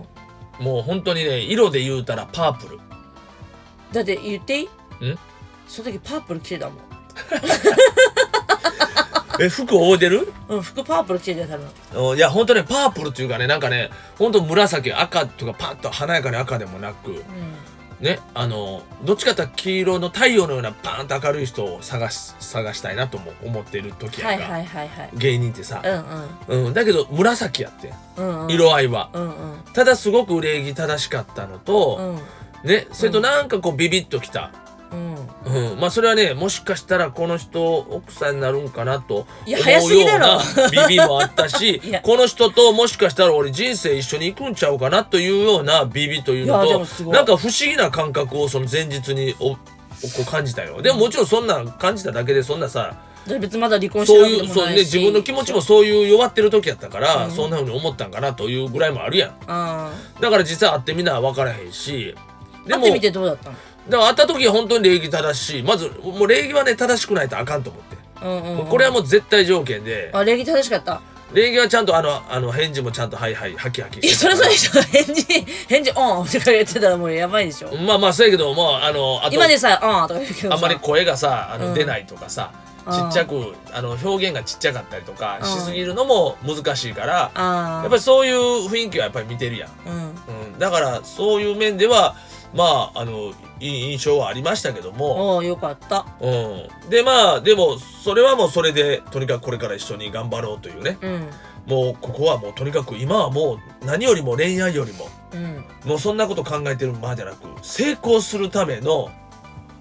[0.60, 2.80] もう本当にね色で言うたらパープル。
[3.92, 4.66] だって言っていい？
[4.66, 4.70] ん？
[5.68, 6.78] その時パープル着てたもん。
[9.42, 10.32] え服を覆えてる？
[10.50, 12.12] うん服パープル着てた多分。
[12.12, 17.22] うんいや本当ねパープルっていうかねなんかね本当紫赤とかパッと華やかに赤でもなくうん。
[18.00, 25.10] ねあのどっちかっていうと黄色の太陽のようなパーンと明るい人を探し探したいなとも思ってる時やんか、はいはいはいはい。
[25.14, 25.84] 芸人ってさ、
[26.50, 28.26] うんうん、だけど紫やってうん。
[28.26, 28.52] うんうん。
[28.52, 29.60] 色合いは、うんうん。
[29.74, 32.18] ただすごく礼儀正しかったのと、
[32.64, 32.68] うん。
[32.68, 34.52] ねそれとなんかこうビビッときた、
[34.92, 35.72] うん。
[35.72, 40.36] うん、まあそれはねもしかしたらこの人奥さんになるんかなといや早すぎだろ。
[40.36, 42.02] 思うようなビビもあったし いや。
[42.02, 47.14] この人ともしかしたら俺人生一緒に行くんちゃうかなというようなビビというのいやでともすごい。
[47.14, 49.58] なんか不思議な感覚をその前日におこ
[50.22, 50.82] う感じたよ。
[50.82, 52.96] でももちろんそんな感じただけでそんなさ
[53.28, 55.86] で別にまだ離婚してそうるわけでもないうそうね自分の気持ちもそう。
[55.86, 57.32] いう弱ってる時やったから、うん。
[57.32, 59.36] そんなふうに思ったんかなというぐらいもあるやん。
[59.48, 62.16] あだから実際会ってみな分からへんし
[62.66, 62.70] あ。
[62.70, 63.56] 会ってみてどうだったの？
[63.90, 68.68] だから会った時は本当に礼儀正しいまずもう礼儀はね正しくないとあかんと思って、うんうんうん。
[68.68, 71.02] これはもう絶対条件であ礼儀正しかった？
[71.34, 75.24] 礼儀はちゃんとあのあの返事もちゃんとはいはいハキハキいやそれそれでしょ返事
[75.70, 77.74] 返事オンとか言ってたらもうやばいでしょ？
[77.78, 80.56] まあまあそうやけどもうあのあと今でさえオンとか言うけどさ。
[80.56, 82.52] あんまり声がさあの、うん出ないとかさ
[82.82, 87.32] ちっちゃくあの表現がちっちゃかったりとかうんしすぎるのも難しいから。
[87.34, 90.52] やっぱりそういう雰囲気はやっぱり見てるやん、うん。
[90.52, 92.16] うん、だからそういう面では
[92.54, 96.06] まああのいい印象はありましたけども、おおよかった。
[96.20, 96.30] う
[96.88, 100.98] ん、でまあでもそれはもうそれでとにかくこれから一緒に頑張ろうというね。
[101.02, 101.30] うん。
[101.68, 105.08] もうここはもうとにかく今はもう何よりも恋愛よりも。
[105.34, 105.66] うん。
[105.86, 109.12] もうそんなこと考えてるまじゃなく成功するための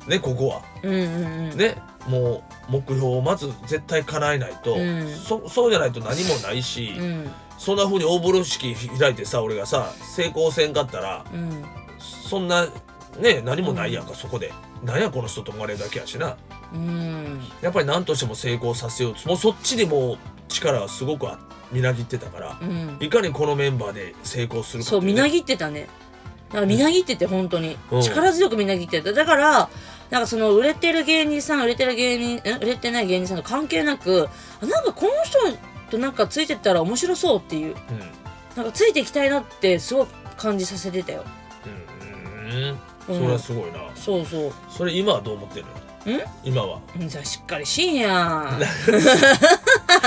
[0.07, 0.63] ねここは。
[0.83, 1.57] うんうんうん。
[1.57, 5.09] ねもう目標をまず絶対叶えないと、うん。
[5.09, 7.31] そそうじゃないと何もないし、うん。
[7.61, 11.63] そんな風に大風呂敷開いてさ俺がさ成功せんかったらうん
[12.31, 12.67] そんな
[13.19, 14.53] ね何もないやんか、そこで。
[14.85, 16.37] なんやこの人と思われるだけやしな。
[16.73, 17.41] うん。
[17.61, 20.19] やっぱり何としても成功させようもうそっちにもう
[20.49, 21.39] 力がすごくあ
[21.73, 22.97] みなぎってたから、うん。
[23.01, 25.89] いかにこのメンバーで成功するかそうみなぎぎってたね。
[26.51, 28.03] だからみなぎってて本当に、うん。
[28.03, 29.13] 力強くみなぎってた。
[29.13, 29.69] だから
[30.11, 34.29] なんかその売れてる芸人さん売れてる芸人ん売れてない芸人さんと関係なく
[34.63, 35.39] あなんかこの人
[35.91, 37.75] となんかついてったら面白そうっていう。
[37.75, 37.99] うん。
[38.57, 41.25] なんかついていきたいなってすごく感じさせてたよ
[42.51, 42.79] うん。
[43.07, 44.53] それはすごいな、そうそう。
[44.69, 45.67] それ今はどう思ってる？
[45.67, 45.73] の
[46.19, 46.21] ん？
[46.45, 46.81] 今は。
[46.99, 48.59] うんじゃあしっかりしんや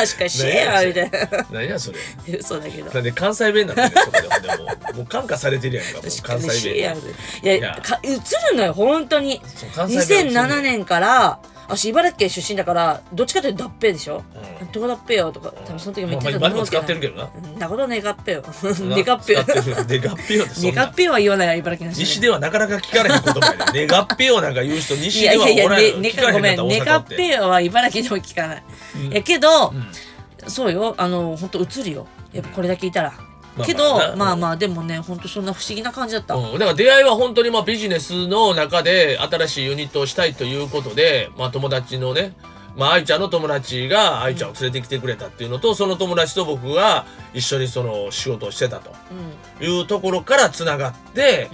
[0.05, 1.19] しっかりしんやみたいな。
[1.51, 1.97] 何やそれ。
[2.37, 2.91] 嘘だけど。
[2.91, 4.95] なんで関西弁なんだよそこでもう。
[4.97, 6.03] もう感化されてるやんかもう。
[6.23, 6.95] 関西弁。
[7.43, 8.09] いやいやか映
[8.51, 9.41] るのよ本当に。
[9.45, 14.23] そう関西弁は2007年から私茨城県出身だからどっちかというと合併でしょ？
[14.61, 14.71] うん。
[14.71, 17.29] どこだっぺよとか多分その時も言ってたとまあまあ今でも思うけど使ってるけどな。
[17.35, 17.59] うん。
[17.59, 18.41] なことねがっぺよ。
[18.41, 19.43] ねがっぺよ。
[19.43, 19.87] 使ってる。
[19.87, 28.63] でがっぺよねがっぺよは言わないよ茨城の人西ではなかなか聞かれへん言葉ねが っぺよなんか言う人い西ではやいやいやおらんよねねごめんねがっぺよは茨城でも聞かない。
[28.95, 29.09] うん。
[29.11, 29.87] やけどうん
[30.49, 32.07] そうよあの本当映るよ。
[32.33, 33.11] やっぱこれだけいたら。
[33.11, 33.32] まあ
[33.65, 34.15] けどまあな。
[34.15, 36.35] まあまあでもね本当そんな不思議な感じだった。
[36.35, 42.33] うん、だから出会いは本当にまあビジネスの中で新しいユニットをしたいということで、まあ、友達のね、
[42.75, 48.91] まあ、愛ちゃんの友達が愛ちゃんを連れてきてくれたっていうのと、その友達と僕が一緒にその仕事をしてたと。
[49.61, 49.67] うん。
[49.67, 51.49] いうところからつながって、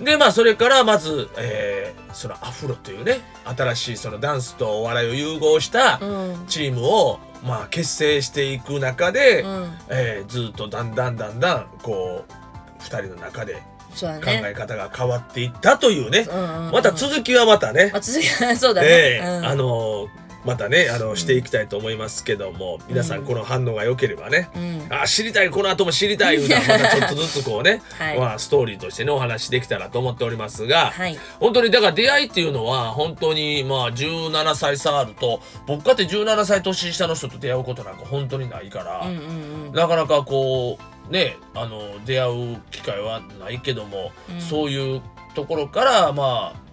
[0.00, 6.46] でまあそれからまず、えーそのアフロというね新しいそのダンスとお笑いを融合したうんうん。
[6.46, 9.72] チームをまあ結成していく中で、うん。
[9.90, 13.60] えーずっとだんだんだんだんこう2人の中で考
[13.94, 14.42] そうだね。
[14.46, 16.72] え方が変わっていったというね、うんうんうん。
[16.72, 18.26] また続きはまたね、あ続き
[18.56, 18.88] そうだね。
[18.88, 19.46] ええうん。
[19.46, 20.08] あの
[20.44, 24.86] またねあのしていきたいと思いますけども、皆さんこの反応が良ければね、うん。
[24.90, 28.18] あ知りたいこの後も知りたいいうのはまたちょっとずつこうね、 はい。
[28.18, 31.18] まあ、ストーリーとしてねお話できたらと思っておりますが、はい。
[31.40, 39.72] 本当にだから出会いっていうのは本当にまあ17歳差あると僕かって17歳年下の人と出会うことなんか本当にないから、うんうんうん。
[39.72, 40.78] なかなかこ
[41.10, 44.40] うねあの出会う機会はないけども、うん。
[44.40, 45.02] そういう
[45.34, 46.64] ところからまあ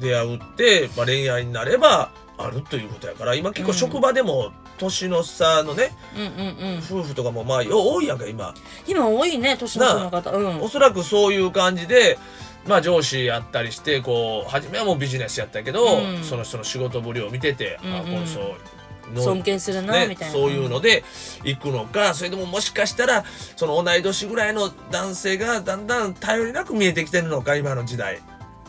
[0.00, 2.10] 出会うって、まあ、恋愛になれば
[2.44, 3.78] あるということやから今結構うん。
[3.78, 6.30] 職場でも年の差のね、うんうんう
[6.76, 6.78] ん。
[6.78, 8.54] 夫婦とかもまあ多いやんか今。
[8.86, 10.30] 今多いね年の差の方。
[10.32, 10.60] うん。
[10.60, 12.18] おそらくそういう感じで、
[12.66, 16.24] まあ、上司やったりしてこう初めはもうビジネスやったけど、うん。
[16.24, 18.04] その人の仕事ぶりを見てて、あうんうん。
[18.04, 18.40] この人
[19.14, 20.32] の尊敬するな、ねみたいな。
[20.32, 21.04] そういうので
[21.44, 23.24] 行くのかそれとももしかしたら
[23.56, 28.20] その同い年ぐらいの男性がだんだん頼りなく見えてきてるのか今の時代、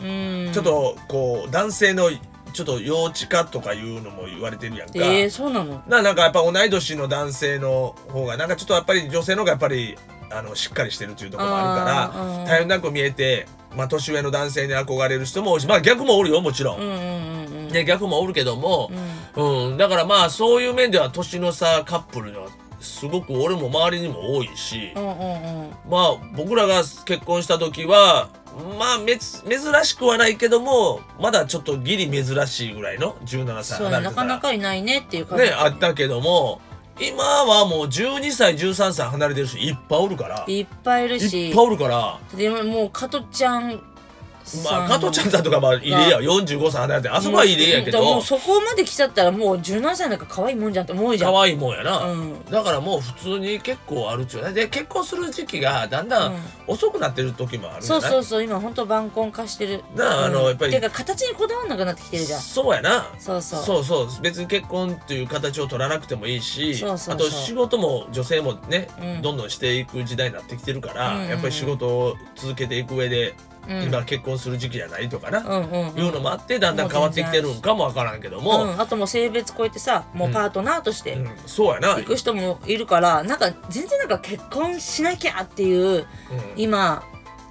[0.02, 0.52] うん。
[0.52, 2.10] ちょっとこう男性の
[2.52, 4.94] ちょっと幼稚化とかいうのも言われてるやんか。
[4.96, 5.82] えー、そうなの？
[5.88, 9.98] ななんかやっぱ同い年の男性の方がなんかちょっとやっぱり女性の方がやっぱり
[10.32, 17.68] あのしっかりしてるっていうところもあるから頼りなく見えて、まあ、年上の男性に憧れる人も多いしまあ逆もおるよもちろん、うんうんうんうん。
[17.70, 18.92] ね、逆もおるけども
[19.36, 19.72] う、ん。
[19.72, 19.78] うん。
[19.78, 22.48] だからまあそういう面では年の差カップルには
[22.82, 25.70] すごく俺も周りにも多いし、うんうんうん。
[25.90, 28.30] まあ僕らが結婚した時は
[28.78, 34.28] まあめつ珍しくはないけどもまだちょっとギリ珍しいぐらいの17歳離なから。
[34.28, 35.46] なかいないねっていう感じ。
[35.46, 36.60] ねあったけども
[37.00, 40.44] 今はもう12歳13歳離れてる人いっぱいおるから。
[40.48, 42.20] いいっぱいいるっしぱいおるから。
[42.36, 43.82] でももう加トちゃん
[44.64, 47.10] まあ加藤ちゃんさんとかまあいい例や45歳離れて。
[47.10, 48.02] あそこはいい例やけど。
[48.04, 73.36] もうそこまで来ちゃったらもう17歳なんか可愛いもんじゃんって思うじゃん可愛いもんやな、うんだからもう普通に結構あるっちゅうねで結婚する時期がだんだんうん遅くなってる時もあるそうそうそう今本当晩婚化してるなああのうんやっぱりていうか形にこだわんなくなってきてるじゃんそうやなそうそうそうそう別に結婚っていう形を取らなくてもいいしあと仕事も女性もね、うんどんどんしていく時代になってきてるから、うんうんうんやっぱり仕事を続けていく上で、
[73.72, 73.84] うん。
[73.84, 75.98] 今結婚する時期じゃないとかな、うんうんうん。
[75.98, 81.30] いうのもあってだんだん変わってきてるんかもわからんけども、うん、あともう性別超えてさもうパートナーとしてうん。
[81.46, 86.06] そうやな、行く人もいるからなんか全然なんか結婚しなきゃっていううん。
[86.56, 87.04] 今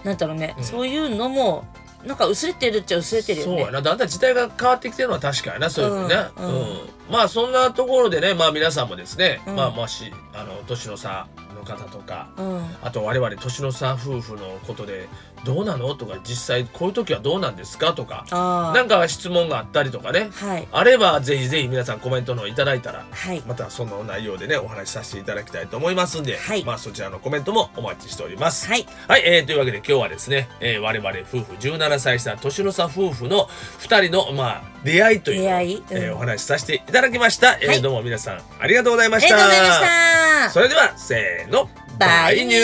[0.04, 0.64] なんだろうね、うん。
[0.64, 1.66] そういうのも
[2.04, 3.52] なんか薄れてるっちゃ薄れてるよね。
[3.56, 3.82] そうやな。
[3.82, 6.48] だんだん時代が変わってきてるのは確かやなそういうふね、ううん。
[6.48, 6.78] ん。
[7.10, 9.56] まあそんなところでねまあ皆さんもですね、うん。
[9.56, 12.64] まあもしあの年の差の方とかうん。
[12.80, 15.10] あと我々年の差夫婦のことで
[15.44, 15.94] どうなの？
[15.94, 17.92] とか実際こういう時はどうなんですか？
[17.92, 20.30] とかあなんか質問があったりとかね。
[20.42, 20.68] あはい。
[20.70, 23.40] あればぜひぜひ皆さんコメントの方いただいたらはい。
[23.46, 26.64] またその内容でねお話しさせていただきたいと思いますんで、はい。
[26.64, 28.66] まあそちらのコメントもお待ちしております。
[28.68, 28.86] はい。
[29.08, 33.46] はい、えー、というわけで今日はですね、えー我々夫婦17歳差年の差夫婦の
[33.80, 35.76] 2人の、まあ、出会いという出会い。
[35.76, 35.84] うん。
[35.90, 37.82] えーお話しさせていただきました、えーはい。
[37.82, 39.36] どうも皆さんありがとうございました。
[39.36, 40.50] がとうございました。
[40.50, 41.68] それではせーの。
[41.98, 42.60] バイニュー